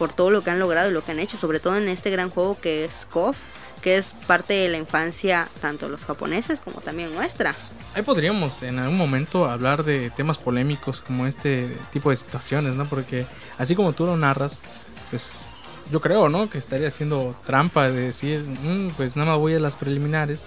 [0.00, 2.08] por todo lo que han logrado y lo que han hecho, sobre todo en este
[2.08, 3.36] gran juego que es KOF,
[3.82, 7.54] que es parte de la infancia tanto de los japoneses como también nuestra.
[7.94, 12.88] Ahí podríamos en algún momento hablar de temas polémicos como este tipo de situaciones, ¿no?
[12.88, 13.26] Porque
[13.58, 14.62] así como tú lo narras,
[15.10, 15.46] pues
[15.92, 16.48] yo creo, ¿no?
[16.48, 20.44] Que estaría haciendo trampa de decir, "Mm, pues nada más voy a las preliminares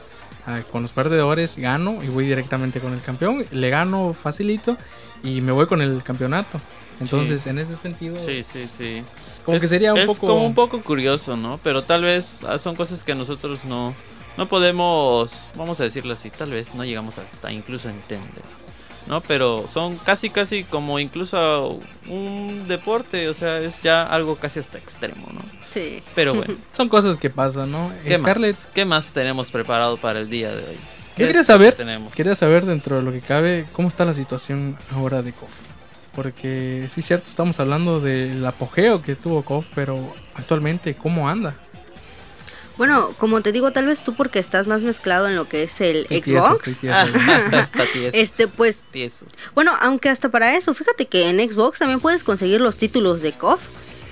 [0.71, 4.75] con los perdedores, gano y voy directamente con el campeón, le gano facilito
[5.23, 6.59] y me voy con el campeonato.
[6.99, 9.03] Entonces, en ese sentido, Sí, sí, sí.
[9.45, 10.27] Como Es- que sería un es poco...
[10.27, 11.59] como un poco curioso, ¿no?
[11.63, 13.93] Pero tal vez ah, son cosas que nosotros no,
[14.37, 18.43] no podemos, vamos a decirlo así, tal vez no llegamos hasta incluso a entender,
[19.07, 19.21] ¿no?
[19.21, 24.77] Pero son casi, casi como incluso un deporte, o sea, es ya algo casi hasta
[24.77, 25.41] extremo, ¿no?
[25.71, 26.01] Sí.
[26.15, 27.91] Pero bueno, Son cosas que pasan, ¿no?
[28.05, 28.69] ¿qué Scarlett, más?
[28.73, 30.77] ¿Qué más tenemos preparado para el día de hoy?
[31.15, 32.13] ¿Qué Yo quería saber- tenemos?
[32.13, 35.49] Quería saber dentro de lo que cabe cómo está la situación ahora de KOF.
[36.15, 41.55] Porque sí es cierto, estamos hablando del apogeo que tuvo KOF, pero actualmente cómo anda.
[42.77, 45.79] Bueno, como te digo, tal vez tú porque estás más mezclado en lo que es
[45.81, 46.79] el Xbox.
[48.13, 49.25] Este, pues, tieso.
[49.53, 53.33] bueno, aunque hasta para eso, fíjate que en Xbox también puedes conseguir los títulos de
[53.33, 53.61] KOF.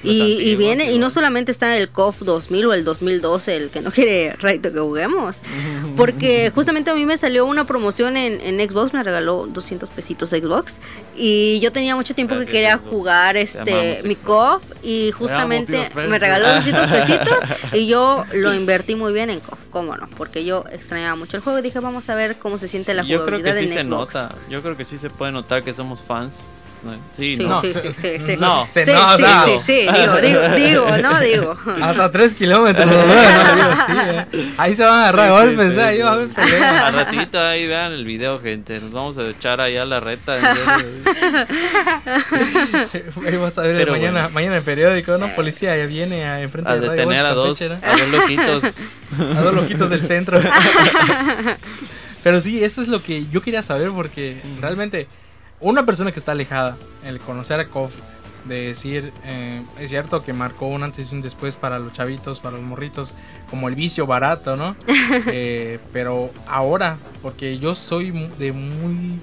[0.04, 3.70] Y, y antiguos, viene, y no solamente está el KOF 2000 o el 2012, el
[3.70, 5.38] que no quiere Raito que juguemos.
[5.98, 10.30] Porque justamente a mí me salió una promoción en, en Xbox, me regaló 200 pesitos
[10.30, 10.80] Xbox.
[11.16, 12.90] Y yo tenía mucho tiempo Gracias, que quería Xbox.
[12.90, 14.16] jugar Te este mi.
[14.16, 14.64] KOF.
[14.84, 17.38] Y justamente me regaló 200 pesitos.
[17.74, 20.08] y yo lo invertí muy bien en KOF, cómo no.
[20.18, 23.04] Porque yo extrañaba mucho el juego y dije, vamos a ver cómo se siente la
[23.04, 24.14] Sí, yo creo jugabilidad que sí en se Xbox.
[24.16, 24.36] nota.
[24.50, 26.38] Yo creo que sí se puede notar que somos fans.
[26.84, 26.94] ¿No?
[27.16, 27.62] Sí, Sí, ¿no?
[27.62, 28.36] sí, sí, sí, sí.
[28.40, 28.66] No.
[28.68, 31.58] Sí, sí, sí, sí, digo, digo, digo, no digo.
[31.82, 32.86] Hasta 3 kilómetros.
[32.88, 32.94] ¿no?
[32.98, 33.16] Digo,
[33.88, 33.94] sí,
[34.34, 34.54] eh.
[34.58, 35.84] Ahí se van a agarrar Sí, a sí, golpes, sí, ¿eh?
[35.84, 36.84] ahí va a haber problemas.
[36.84, 38.80] Al ratito ahí vean el video, gente.
[38.80, 40.34] Nos vamos a echar ahí a la reta.
[43.26, 44.30] Ahí vas a ver Pero mañana, bueno.
[44.34, 45.34] mañana el periódico, ¿no?
[45.36, 48.80] Policía ya viene a enfrente A de Radio detener a dos, Campeche, a dos loquitos.
[49.18, 49.38] ¿no?
[49.40, 50.40] a dos loquitos del centro.
[52.24, 55.08] Pero sí, eso es lo que yo quería saber porque realmente
[55.62, 57.94] una persona que está alejada, el conocer a KOF,
[58.46, 62.40] de decir, eh, es cierto que marcó un antes y un después para los chavitos,
[62.40, 63.14] para los morritos,
[63.52, 64.76] como el vicio barato, ¿no?
[65.28, 69.20] Eh, pero ahora, porque yo soy mu- de muy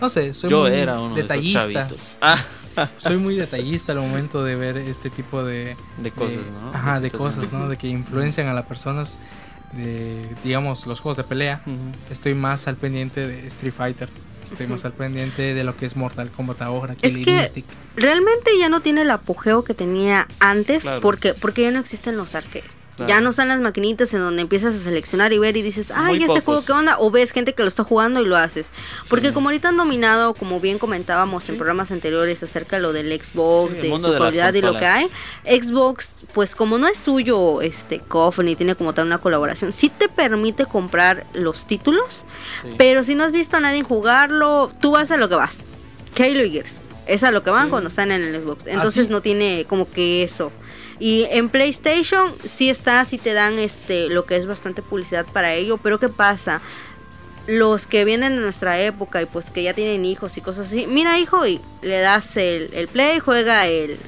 [0.00, 1.66] no sé, soy Yo muy era uno detallista.
[1.66, 2.46] de esos chavitos.
[2.98, 6.70] Soy muy detallista al momento de ver este tipo de, de cosas, de- ¿no?
[6.74, 7.68] Ajá, de cosas, ¿no?
[7.68, 9.20] De que influencian a las personas
[9.72, 11.62] de, digamos, los juegos de pelea.
[12.10, 14.08] Estoy más al pendiente de Street Fighter.
[14.44, 17.64] Estoy más al pendiente de lo que es Mortal Kombat ahora, Es que-.
[17.96, 21.00] Realmente ya no tiene el apogeo que tenía antes Claro.
[21.00, 22.64] porque, porque ya no existen los arcades.
[22.96, 23.08] Claro.
[23.08, 26.22] Ya no están las maquinitas en donde empiezas a seleccionar y ver y dices, ay,
[26.22, 26.98] este juego, ¿qué onda?
[27.00, 28.68] O ves gente que lo está jugando y lo haces.
[29.08, 29.34] Porque Sí.
[29.34, 33.74] como ahorita han dominado, como bien comentábamos en programas anteriores acerca de lo del Xbox,
[33.74, 35.10] Sí, de su de calidad y lo que hay.
[35.44, 39.88] Xbox, pues como no es suyo este KOF ni tiene como tal una colaboración, sí
[39.88, 42.24] te permite comprar los títulos,
[42.78, 45.64] pero si no has visto a nadie jugarlo, tú vas a lo que vas.
[46.18, 46.76] Halo y Gears.
[47.06, 48.66] Es a lo que van cuando están en el Xbox.
[48.66, 49.12] Entonces sí?
[49.12, 50.52] no tiene como que eso.
[50.98, 55.54] Y en PlayStation sí está, sí te dan este lo que es bastante publicidad para
[55.54, 56.60] ello, pero ¿qué pasa?
[57.46, 60.86] Los que vienen de nuestra época y pues que ya tienen hijos y cosas así,
[60.86, 63.98] mira hijo y le das el, el play, juega el,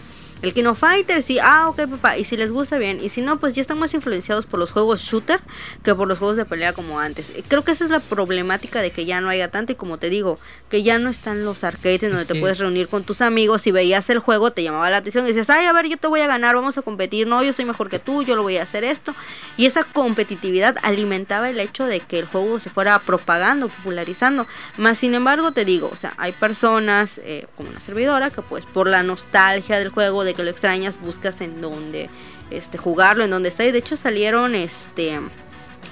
[0.46, 3.20] el King of Fighters y ah ok papá, y si les gusta bien, y si
[3.20, 5.40] no pues ya están más influenciados por los juegos shooter
[5.82, 7.30] que por los juegos de pelea como antes.
[7.30, 9.98] Eh, Creo que esa es la problemática de que ya no haya tanto y como
[9.98, 10.38] te digo,
[10.68, 13.20] que ya no están los arcades en donde Es te que- puedes reunir con tus
[13.20, 15.96] amigos y veías el juego, te llamaba la atención y dices, ay, a ver, yo
[15.96, 18.42] te voy a ganar, vamos a competir, no, yo soy mejor que tú, yo lo
[18.42, 19.14] voy a hacer esto.
[19.56, 24.46] Y esa competitividad alimentaba el hecho de que el juego se fuera propagando, popularizando.
[24.76, 28.64] Más sin embargo, te digo, o sea, hay personas eh, como una servidora que pues
[28.66, 32.10] por la nostalgia del juego, de que lo extrañas, buscas en dónde
[32.50, 33.64] este, jugarlo, en dónde está.
[33.64, 35.18] Y de hecho salieron este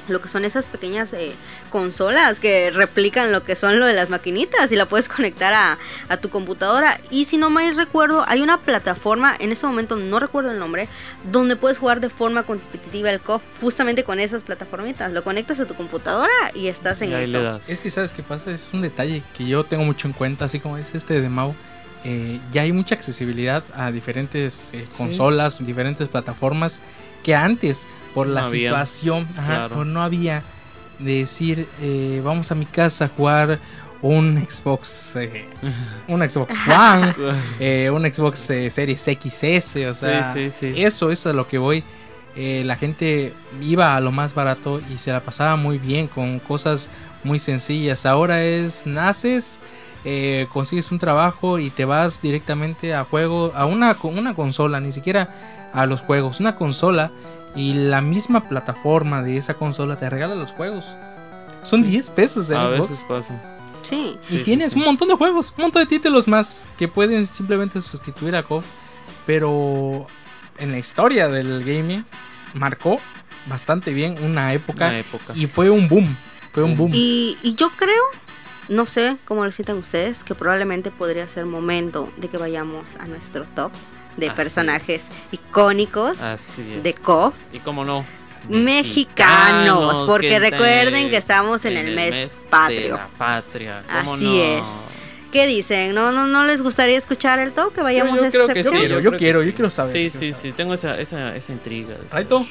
[0.09, 1.33] lo que son esas pequeñas eh,
[1.71, 5.79] consolas que replican lo que son lo de las maquinitas y la puedes conectar a,
[6.09, 7.01] a tu computadora.
[7.11, 10.89] Y si no mal recuerdo, hay una plataforma, en ese momento no recuerdo el nombre,
[11.31, 15.13] donde puedes jugar de forma competitiva el KOF justamente con esas plataformitas.
[15.13, 17.61] Lo conectas a tu computadora y estás en Y eso.
[17.69, 18.51] Es que, ¿sabes qué pasa?
[18.51, 21.55] Es un detalle que yo tengo mucho en cuenta, así como dice este de Mau.
[22.05, 26.81] Eh, ya hay mucha accesibilidad a diferentes eh, consolas, diferentes plataformas
[27.23, 28.69] que antes, por la No había.
[28.71, 29.79] situación, ajá, Claro.
[29.81, 30.43] o no había
[30.99, 33.59] de decir, eh, vamos a mi casa a jugar
[34.03, 35.47] un Xbox, eh,
[36.09, 37.15] un Xbox One,
[37.59, 40.83] eh, un Xbox eh, Series XS, o sea, Sí, sí, sí.
[40.85, 41.83] eso es a lo que voy.
[42.37, 43.33] Eh, la gente
[43.63, 46.91] iba a lo más barato y se la pasaba muy bien con cosas
[47.23, 48.05] muy sencillas.
[48.07, 49.61] Ahora es, naces,
[50.05, 54.93] eh, consigues un trabajo y te vas directamente a juego, a una, una consola, ni
[54.93, 57.11] siquiera a los juegos, una consola
[57.57, 60.85] y la misma plataforma de esa consola te regala los juegos.
[61.63, 62.91] Son 10 pesos en A Xbox.
[62.91, 63.43] veces pasa.
[63.83, 64.19] Sí.
[64.29, 64.79] Y Sí, sí, tienes sí.
[64.79, 68.65] un montón de juegos, un montón de títulos más que pueden simplemente sustituir a KOF.
[69.27, 70.07] Pero
[70.59, 72.05] en la historia del gaming
[72.55, 73.01] marcó
[73.47, 75.33] bastante bien una época Una época.
[75.35, 76.17] y fue un boom.
[76.53, 76.77] Fue un Sí.
[76.77, 76.91] boom.
[76.95, 78.03] Y, y yo creo,
[78.69, 83.07] no sé cómo lo sientan ustedes, que probablemente podría ser momento de que vayamos a
[83.07, 83.73] nuestro top
[84.17, 86.83] de Así personajes icónicos Así es.
[86.83, 87.35] de KOF.
[87.53, 88.05] Y cómo no.
[88.49, 92.81] mexicanos, porque recuerden que estamos en, el, mes, patrio.
[92.83, 93.83] De la patria.
[94.01, 94.61] ¿cómo Así no?
[94.61, 94.69] es.
[95.33, 95.95] ¿Qué dicen?
[95.97, 97.75] ¿No, no, ¿No les gustaría escuchar el top?
[97.75, 98.79] Que vayamos yo a creo que Yo sí, sección?
[98.79, 99.47] quiero, yo creo que quiero, sí.
[99.49, 100.43] yo quiero saber, Sí, quiero sí, saber.
[100.43, 101.97] sí, tengo esa, esa, esa intriga.
[102.13, 102.47] Raito.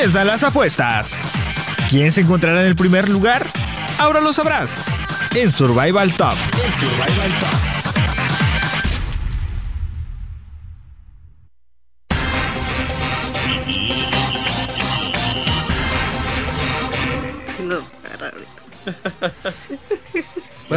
[0.00, 1.18] Y comienzan las apuestas.
[1.90, 3.46] ¿Quién se encontrará en el primer lugar?
[3.98, 4.82] Ahora lo sabrás.
[5.34, 6.32] En Survival Top.
[6.32, 7.79] En Survival Top.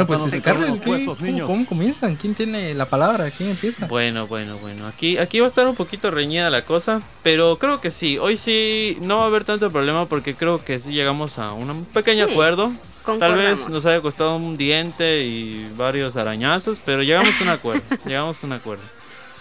[0.07, 1.47] Bueno, pues Scarlett, los ¿qué- puestos, cómo- niños.
[1.47, 2.15] ¿cómo comienzan?
[2.15, 3.29] ¿Quién tiene la palabra?
[3.31, 3.85] ¿Quién empieza?
[3.87, 4.87] Bueno, bueno, bueno.
[4.87, 8.17] Aquí, aquí va a estar un poquito reñida la cosa, pero creo que sí.
[8.17, 11.85] Hoy sí no va a haber tanto problema porque creo que sí llegamos a un
[11.85, 12.71] pequeño Sí, acuerdo.
[13.19, 17.81] Tal vez nos haya costado un diente y varios arañazos, pero llegamos a un acuerdo.
[18.05, 18.83] llegamos a un acuerdo.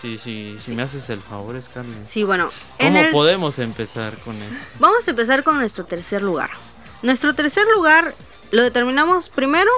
[0.00, 2.04] Sí, sí, si me haces el favor, Scarlett.
[2.06, 2.50] Sí, bueno.
[2.80, 3.10] En ¿Cómo el...
[3.12, 4.56] podemos empezar con esto?
[4.80, 6.50] Vamos a empezar con nuestro tercer lugar.
[7.02, 8.14] Nuestro tercer lugar
[8.50, 9.70] lo determinamos primero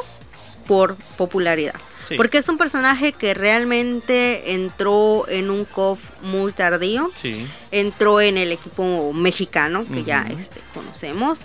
[0.66, 1.74] por popularidad.
[2.08, 2.16] Sí.
[2.16, 7.10] Porque es un personaje que realmente entró en un COF muy tardío.
[7.16, 7.46] Sí.
[7.70, 11.40] Entró en el equipo mexicano que ya este, conocemos.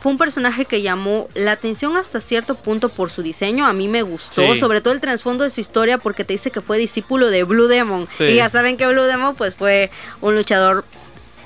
[0.00, 3.66] Fue un personaje que llamó la atención hasta cierto punto por su diseño.
[3.66, 4.60] A mí me gustó, Sí.
[4.60, 7.68] sobre todo el trasfondo de su historia, porque te dice que fue discípulo de Blue
[7.68, 8.06] Demon.
[8.20, 10.84] Y ya saben que Blue Demon pues fue un luchador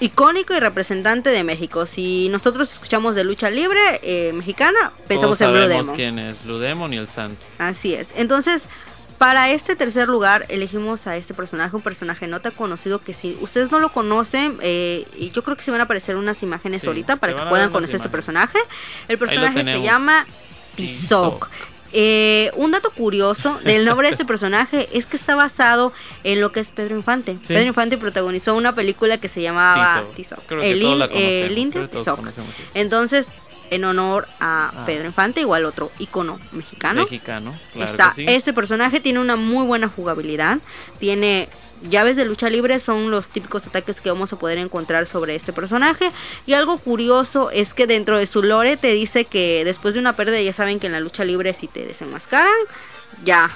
[0.01, 1.87] icónico y representante de México.
[1.87, 5.97] Si nosotros escuchamos de lucha libre eh, mexicana, pensamos Todos en Blue sabemos Demon.
[5.97, 7.45] quién es Blue Demon y el Santo.
[7.59, 8.13] Así es.
[8.17, 8.67] Entonces,
[9.19, 13.37] para este tercer lugar elegimos a este personaje, un personaje no tan conocido que si
[13.41, 16.83] ustedes no lo conocen, eh, y yo creo que se van a aparecer unas imágenes
[16.83, 18.59] Sí, ahorita para que puedan conocer este personaje.
[19.09, 20.25] El personaje se llama
[20.77, 21.49] Tizoc.
[21.93, 25.93] Eh, un dato curioso del nombre de este personaje es que está basado
[26.25, 27.39] en lo que es Pedro Infante.
[27.43, 27.55] Sí.
[27.55, 30.41] Pedro Infante protagonizó una película que se llamaba Tizoc.
[30.53, 30.83] El
[31.57, 32.21] in- todos Tizoc.
[32.75, 33.29] Entonces,
[33.71, 34.85] en honor a Ah.
[34.87, 37.03] Pedro Infante, igual otro icono mexicano.
[37.03, 38.25] Mexicano, claro Está, que sí.
[38.27, 40.59] Este personaje tiene una muy buena jugabilidad.
[40.99, 41.49] Tiene
[41.83, 45.53] llaves de lucha libre, son los típicos ataques que vamos a poder encontrar sobre este
[45.53, 46.11] personaje.
[46.47, 50.13] Y algo curioso es que dentro de su lore te dice que después de una
[50.15, 52.53] pérdida, ya saben que en la lucha libre, si te desenmascaran,
[53.25, 53.51] ya.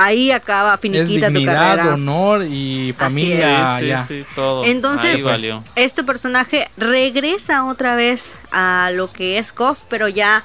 [0.00, 1.94] Ahí acaba Es finiquita tu dignidad, carrera.
[1.94, 3.78] honor y familia.
[3.78, 4.06] Sí, sí, ya.
[4.06, 4.64] sí, todo.
[4.64, 5.64] Entonces- Ahí valió.
[5.74, 10.44] Este personaje regresa otra vez a lo que es KOF, pero ya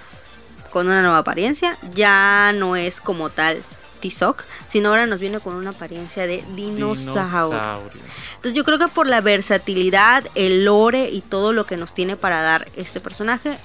[0.71, 1.77] con una nueva apariencia.
[1.93, 3.61] Ya no es como tal
[4.03, 7.13] Tizoc, sino ahora nos viene con una apariencia de dinosaurio.
[7.13, 8.01] Dinosaurio.
[8.35, 12.17] Entonces yo creo que por la versatilidad, el lore y todo lo que nos tiene
[12.17, 13.57] para dar este personaje,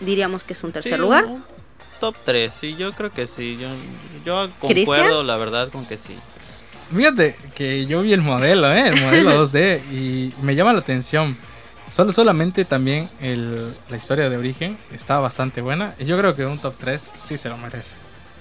[0.00, 1.24] diríamos que es un tercer Sí, lugar.
[1.24, 1.42] un
[1.98, 3.56] Top 3, sí, yo creo que sí.
[3.58, 3.68] Yo,
[4.24, 6.16] yo concuerdo, la verdad, con que sí.
[6.94, 8.88] Fíjate que yo vi el modelo, ¿eh?
[8.88, 11.36] el modelo 2D, y me llama la atención.
[11.88, 15.94] Solo, solamente también el- la historia de origen está bastante buena.
[15.98, 17.94] Y yo creo que un top 3 sí se lo merece.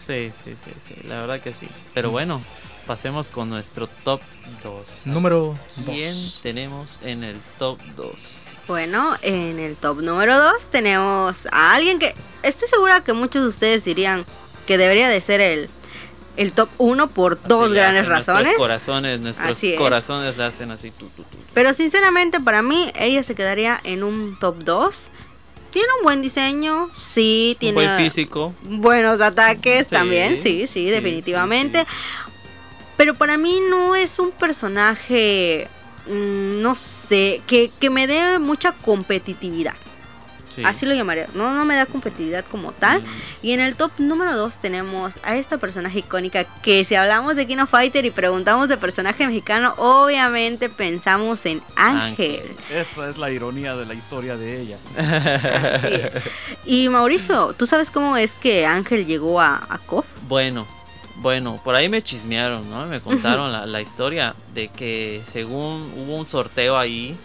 [0.10, 1.68] Sí, sí, sí, sí, la verdad que sí.
[1.94, 2.42] Pero bueno,
[2.88, 4.22] pasemos con nuestro top
[4.64, 5.06] 2.
[5.06, 5.54] Número
[5.86, 6.40] ¿Quién 2.
[6.42, 8.46] tenemos en el top 2?
[8.68, 13.48] Bueno, en el top número 2 tenemos a alguien que estoy segura que muchos de
[13.50, 14.26] ustedes dirían
[14.66, 15.70] que debería de ser el,
[16.38, 18.46] el top 1 por dos grandes razones.
[18.46, 19.78] Nuestros corazones, nuestros Así es.
[19.78, 20.90] corazones le hacen así.
[20.90, 21.38] Tu, tu, tu.
[21.54, 25.12] Pero sinceramente para mí ella se quedaría en un top 2.
[25.72, 28.54] Tiene un buen diseño, sí, Un tiene buen físico.
[28.64, 31.82] buenos ataques Sí, también, sí, sí, definitivamente.
[31.82, 31.86] sí,
[32.98, 35.68] Pero para mí no es un personaje,
[36.08, 39.76] mm, no sé, que, que me dé mucha competitividad.
[40.50, 40.64] Sí.
[40.66, 41.28] Así lo llamaría.
[41.36, 43.02] No, no me da competitividad como tal.
[43.02, 43.06] Mm,
[43.44, 47.48] Y en el top número 2 tenemos a esta personaje icónica que si hablamos de
[47.48, 52.44] King of Fighter y preguntamos de personaje mexicano, obviamente pensamos en Ángel.
[52.72, 54.78] Esa es la ironía de la historia de ella.
[56.66, 60.06] Y Mauricio, ¿tú sabes cómo es que Ángel llegó a, a KOF?
[60.28, 60.66] Bueno,
[61.18, 62.86] bueno, por ahí me chismearon, ¿no?
[62.86, 67.18] Me contaron la, la historia de que según hubo un sorteo ahí,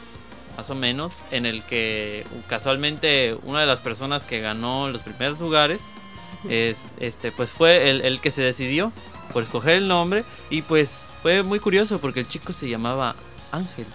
[0.57, 5.39] más o menos, en el que casualmente una de las personas que ganó los primeros
[5.41, 5.81] lugares,
[6.49, 8.93] es, este, pues fue el, el que se decidió
[9.33, 13.17] por escoger el nombre y pues fue muy curioso porque el chico se llamaba
[13.51, 13.87] Ángel.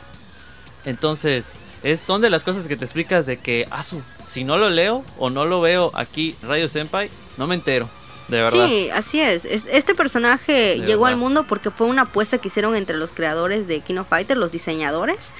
[0.85, 1.53] Entonces,
[1.83, 5.03] es, son de las cosas que te explicas de que, asu, si no lo leo
[5.17, 7.89] o no lo veo aquí Radio Senpai, no me entero,
[8.27, 8.67] de verdad.
[8.67, 9.45] Sí, así es.
[9.45, 13.11] Es- Este personaje De llegó al mundo porque fue una apuesta que hicieron entre los
[13.11, 15.31] creadores de King of Fighter, los diseñadores.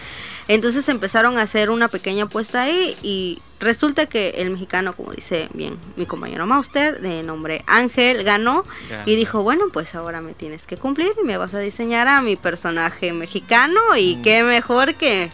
[0.49, 5.47] Entonces empezaron a hacer una pequeña apuesta ahí y resulta que el mexicano, como dice
[5.53, 8.65] bien mi compañero Mauster, de nombre Ángel, ganó
[9.05, 12.21] y dijo, bueno, pues ahora me tienes que cumplir y me vas a diseñar a
[12.21, 14.21] mi personaje mexicano y Mm.
[14.23, 15.29] qué mejor que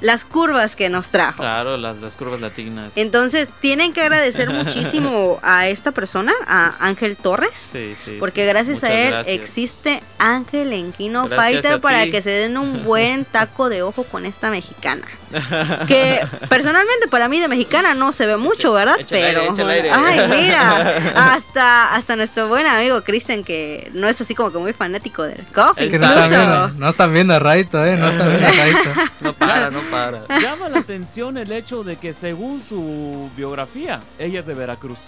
[0.00, 1.38] las curvas que nos trajo.
[1.38, 2.92] Claro, las, las curvas latinas.
[2.96, 8.46] Entonces, tienen que agradecer muchísimo a esta persona, a Ángel Torres, Sí, sí, porque sí.
[8.48, 9.36] gracias a él gracias.
[9.36, 14.04] existe Ángel en Kino Gracias Fighter para que se den un buen taco de ojo
[14.04, 15.06] con esta mexicana.
[15.86, 18.96] Que personalmente para mí de mexicana no se ve mucho, ¿verdad?
[18.98, 19.90] Echa el aire, Pero, echa el aire.
[19.92, 24.72] ay, mira, hasta, hasta nuestro buen amigo Cristian, que no es así como que muy
[24.72, 27.96] fanático del coffee, Es Que no están, viendo, no están viendo a Raito, ¿eh?
[27.96, 28.90] No están viendo a Raito.
[29.20, 30.22] No para, no para.
[30.40, 34.98] Llama la atención el hecho de que según su biografía, ella es de Veracruz.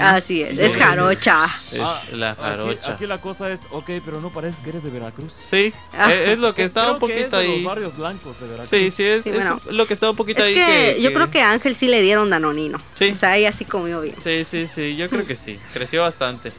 [0.00, 1.46] Así es, es jarocha.
[1.72, 2.92] Es Ah, la Aquí, jarocha.
[2.92, 5.32] aquí la cosa es, ok, pero no parece que eres de Veracruz.
[5.50, 6.12] Sí, Ah.
[6.12, 7.64] es lo que estaba un Creo que es poquito de los ahí.
[7.64, 8.68] barrios blancos de Veracruz.
[8.70, 9.60] Sí, sí, es, Sí, es bueno.
[9.70, 10.54] Lo que estaba un poquito Es ahí.
[10.54, 12.78] que, yo creo que a Ángel sí le dieron danonino.
[12.94, 13.10] Sí.
[13.10, 14.14] O sea, ahí así comió bien.
[14.22, 15.58] Sí, sí, sí, yo creo que sí.
[15.72, 16.52] Creció bastante.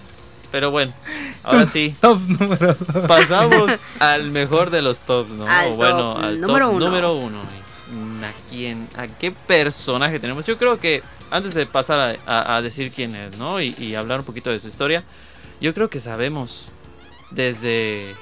[0.51, 0.93] Pero bueno,
[1.43, 1.95] ahora sí.
[1.99, 3.08] Top número 2.
[3.08, 5.47] Pasamos al mejor de los tops, ¿no?
[5.47, 6.86] Al O bueno, top al número top uno.
[6.86, 7.41] número uno.
[8.26, 8.88] ¿A quién?
[8.97, 10.45] ¿A qué personaje tenemos?
[10.47, 13.62] Yo creo que antes de pasar a, a- a decir quién es, ¿no?
[13.62, 15.03] Y, y hablar un poquito de su historia,
[15.62, 16.72] yo creo que sabemos
[17.32, 18.16] desde,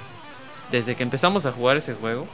[0.70, 2.26] desde que empezamos a jugar ese juego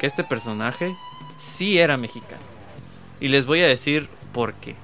[0.00, 0.94] que este personaje
[1.38, 2.42] sí era mexicano.
[3.20, 4.74] Y les voy a decir por qué.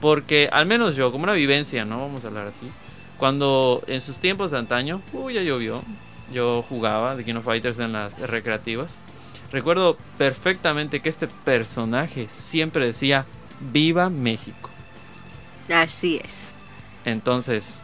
[0.00, 2.00] Porque al menos yo, como una vivencia, ¿no?
[2.00, 2.70] Vamos a hablar así.
[3.18, 5.82] Cuando en sus tiempos de antaño, uy, ya llovió.
[6.32, 9.02] Yo jugaba de King of Fighters en las recreativas.
[9.52, 13.24] Recuerdo perfectamente que este personaje siempre decía,
[13.72, 14.70] viva México.
[15.72, 16.52] Así es.
[17.04, 17.82] Entonces,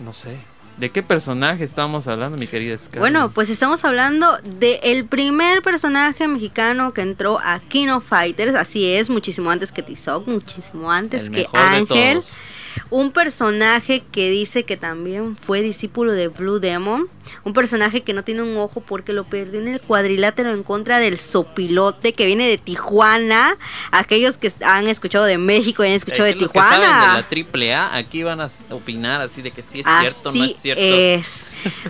[0.00, 0.36] no sé.
[0.78, 3.00] ¿De qué personaje estamos hablando, mi querida Scarlett?
[3.00, 8.86] Bueno, pues estamos hablando del el primer personaje mexicano que entró a Kino Fighters, así
[8.92, 12.14] es, muchísimo antes que Tizoc, muchísimo antes El que de Ángel.
[12.14, 12.42] todos.
[12.90, 17.08] Un personaje que dice que también fue discípulo de Blue Demon.
[17.44, 20.98] Un personaje que no tiene un ojo porque lo perdió en el cuadrilátero en contra
[20.98, 23.56] del sopilote que viene de Tijuana.
[23.90, 27.08] Aquellos que han escuchado de México y han escuchado de los que saben Tijuana.
[27.16, 30.42] de la triple A, aquí van a opinar así de que sí es cierto, no
[30.42, 30.82] Así es cierto.
[30.82, 31.46] es.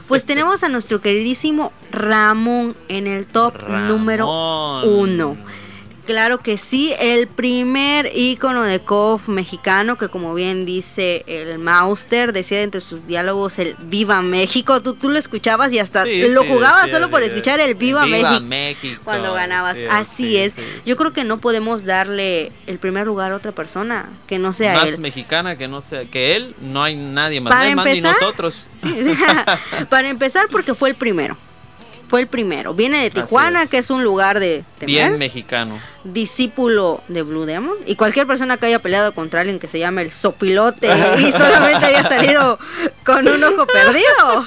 [0.07, 4.27] Pues tenemos a nuestro queridísimo Ramón en el top número
[4.85, 5.37] uno.
[6.09, 12.33] Claro que sí, el primer ícono de KOF mexicano que como bien dice el Mauster,
[12.33, 16.45] decía entre sus diálogos el Viva México, tú, tú lo escuchabas y hasta Sí, lo
[16.45, 19.01] sí, jugabas solo por escuchar el Viva, Viva México México.
[19.05, 19.77] cuando ganabas.
[19.77, 20.55] Sí, Así sí, es.
[20.87, 24.73] Yo creo que no podemos darle el primer lugar a otra persona que no sea
[24.79, 25.01] más él.
[25.01, 27.53] mexicana que no sea que él, no hay nadie más.
[27.53, 28.67] Para no hay más ni empezar, nosotros.
[29.91, 31.37] Para empezar porque fue el primero.
[32.09, 32.73] Fue el primero.
[32.75, 33.71] Viene de Tijuana, es.
[33.71, 35.79] que es un lugar de temer, Bien mexicano.
[36.05, 37.75] discípulo de Blue Demon.
[37.87, 40.89] Y cualquier persona que haya peleado contra alguien que se llame el Sopilote
[41.19, 42.59] y solamente haya salido
[43.05, 44.47] con un ojo perdido.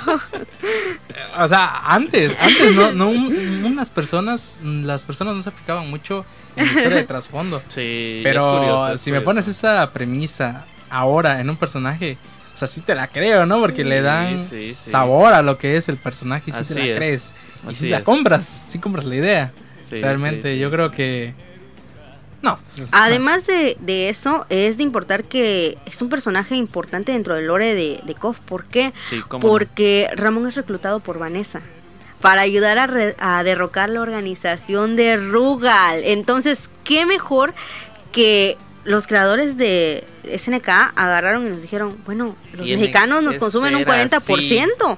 [1.39, 6.25] O sea, antes, antes no, no un- unas personas, las personas no se fijaban mucho
[6.55, 7.61] en la historia de trasfondo.
[7.69, 12.17] Sí, Pero es curioso, es si me pones esa premisa ahora en un personaje,
[12.61, 13.59] sea, sí te la creo, ¿no?
[13.59, 14.91] Porque Sí, le dan sí, sí.
[14.91, 17.33] sabor a lo que es el personaje y sí Así te la es, crees.
[17.63, 18.03] Y así si la es.
[18.03, 19.53] compras, sí compras la idea.
[19.89, 21.35] Sí, Realmente, sí, yo creo que...
[22.41, 22.59] No.
[22.91, 27.75] Además de, de eso, es de importar que es un personaje importante dentro del lore
[27.75, 28.39] de, de KOF.
[28.39, 28.93] ¿Por qué?
[29.09, 29.51] Sí, cómo no.
[29.51, 31.61] Porque Ramón es reclutado por Vanessa
[32.21, 36.01] para ayudar a, re- a derrocar la organización de Rugal.
[36.03, 37.53] Entonces, ¿qué mejor
[38.11, 43.83] que los creadores de SNK agarraron y nos dijeron, bueno, los mexicanos nos consumen un
[43.85, 44.97] ser 40%.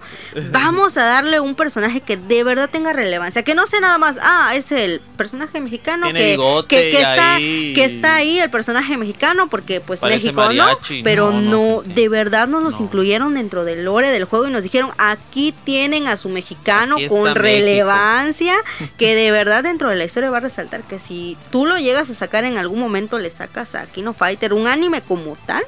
[0.52, 4.18] Vamos a darle un personaje que de verdad tenga relevancia, que no sea nada más,
[4.22, 9.48] ah, es el personaje mexicano que, que, está, ahí- que está ahí el personaje mexicano
[9.48, 10.98] porque pues Parece México mariachi.
[11.00, 11.94] no, pero No, no, no.
[11.94, 16.08] de verdad nos los incluyeron dentro del lore del juego y nos dijeron aquí tienen
[16.08, 17.34] a su mexicano con México".
[17.36, 18.54] relevancia
[18.98, 22.10] que de verdad dentro de la historia va a resaltar que si tú lo llegas
[22.10, 25.64] a sacar en algún momento le sacas a Kino Fighter un anime como tal,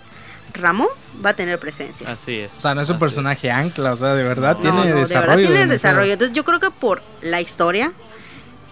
[0.54, 0.88] Ramón
[1.26, 2.10] va a tener presencia.
[2.10, 2.54] Así es.
[2.58, 4.96] O sea, no es un personaje ancla, o sea, de verdad No, tiene No, no,
[4.96, 5.28] de desarrollo.
[5.28, 6.14] verdad tiene en el desarrollo.
[6.14, 7.92] Entonces yo creo que por la historia,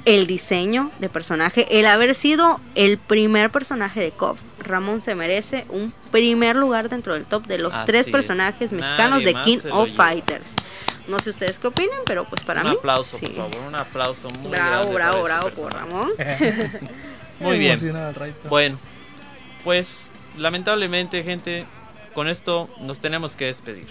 [0.06, 5.66] el diseño de personaje, el haber sido el primer personaje de KOF, Ramón se merece
[5.70, 8.12] un primer lugar dentro del top de los Así tres es.
[8.12, 9.90] personajes mexicanos Nadie de King of.
[9.96, 10.54] Fighters.
[11.08, 12.76] No sé ustedes qué opinan, pero pues para un mí.
[12.78, 13.26] aplauso, sí.
[13.28, 15.74] por favor, un aplauso muy Bravo, grande bravo, bravo por.
[15.74, 16.12] Ramón.
[17.40, 17.78] Muy bien.
[18.48, 18.78] Bueno,
[19.66, 21.66] pues lamentablemente, gente,
[22.14, 23.88] con esto nos tenemos que despedir.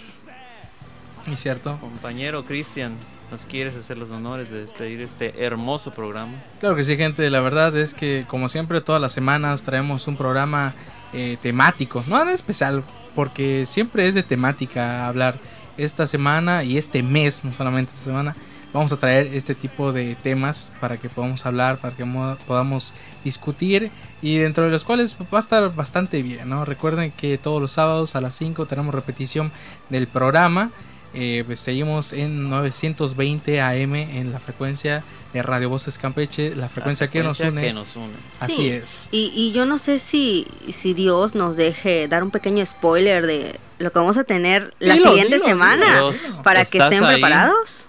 [1.31, 1.79] Y cierto.
[1.81, 2.97] Compañero Cristian,
[3.31, 6.33] ¿nos quieres hacer los honores de despedir este hermoso programa?
[6.61, 7.29] Claro que sí, gente.
[7.31, 10.75] La verdad es que, como siempre, todas las semanas traemos un programa
[11.13, 12.03] eh, temático.
[12.09, 12.83] No en especial,
[13.15, 15.39] porque siempre es de temática hablar.
[15.79, 18.37] Esta semana y este mes, no solamente esta semana,
[18.73, 22.95] vamos a traer este tipo de temas para que podamos hablar, para que mo- podamos
[23.25, 23.91] discutir
[24.23, 26.65] y dentro de los cuales va a estar bastante bien, ¿no?
[26.65, 29.53] Recuerden que todos los sábados a las 5 tenemos repetición
[29.91, 30.71] del programa.
[31.15, 35.05] Eh, pues seguimos en 920 AM en la frecuencia
[35.35, 37.61] de Radio Voces Campeche, la frecuencia, que, nos une.
[37.61, 38.15] que nos une.
[38.41, 38.69] Así Sí.
[38.71, 39.09] es.
[39.13, 43.61] Y, y yo no sé si, si Dios nos deje dar un pequeño spoiler de
[43.79, 46.03] lo que vamos a tener la Dilo, siguiente dilo, semana.
[46.43, 47.15] Para que ¿estás estén ahí?
[47.17, 47.87] preparados.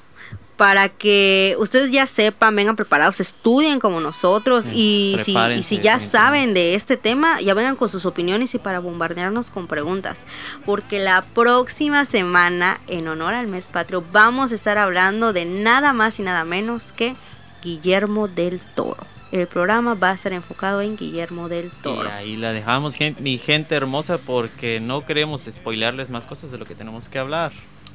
[0.57, 5.79] Para que ustedes ya sepan, vengan preparados, estudien como nosotros Sí, y, si, y si
[5.79, 10.23] ya saben de este tema, ya vengan con sus opiniones y para bombardearnos con preguntas.
[10.65, 15.93] Porque la próxima semana, en honor al mes patrio, vamos a estar hablando de nada
[15.93, 17.15] más y nada menos que
[17.63, 19.05] Guillermo del Toro.
[19.31, 22.07] El programa va a estar enfocado en Guillermo del Toro.
[22.07, 26.65] Y ahí la dejamos, mi gente hermosa, porque no queremos spoilarles más cosas de lo
[26.65, 27.51] que tenemos que hablar.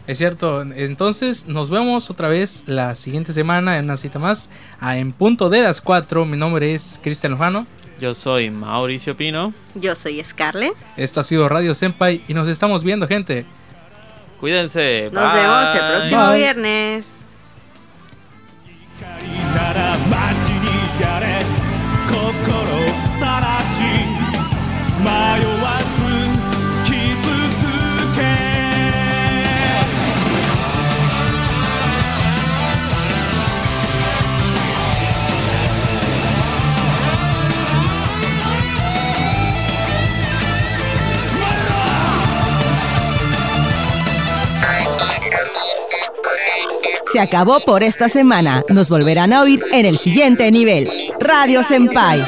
[0.08, 0.62] Es cierto.
[0.62, 4.50] Entonces, nos vemos otra vez la siguiente semana en una cita más.
[4.80, 6.26] a en punto de las 4.
[6.26, 7.66] Mi nombre es Cristian Lojano.
[8.02, 9.54] Yo soy Mauricio Pino.
[9.76, 10.74] Yo soy Scarlett.
[10.98, 13.46] Esto ha sido Radio Senpai y nos estamos viendo, gente.
[14.42, 15.10] Cuídense.
[15.14, 15.42] Nos bye.
[15.42, 16.38] vemos el próximo Bye.
[16.40, 17.24] viernes.
[19.54, 20.66] なら街に
[21.00, 21.26] やれ
[22.10, 22.18] 心
[23.20, 23.84] さらし
[25.00, 25.47] 迷わ
[47.13, 48.63] Se acabó por esta semana.
[48.69, 50.87] Nos volverán a oír en el siguiente nivel.
[51.21, 52.23] Radio Senpai.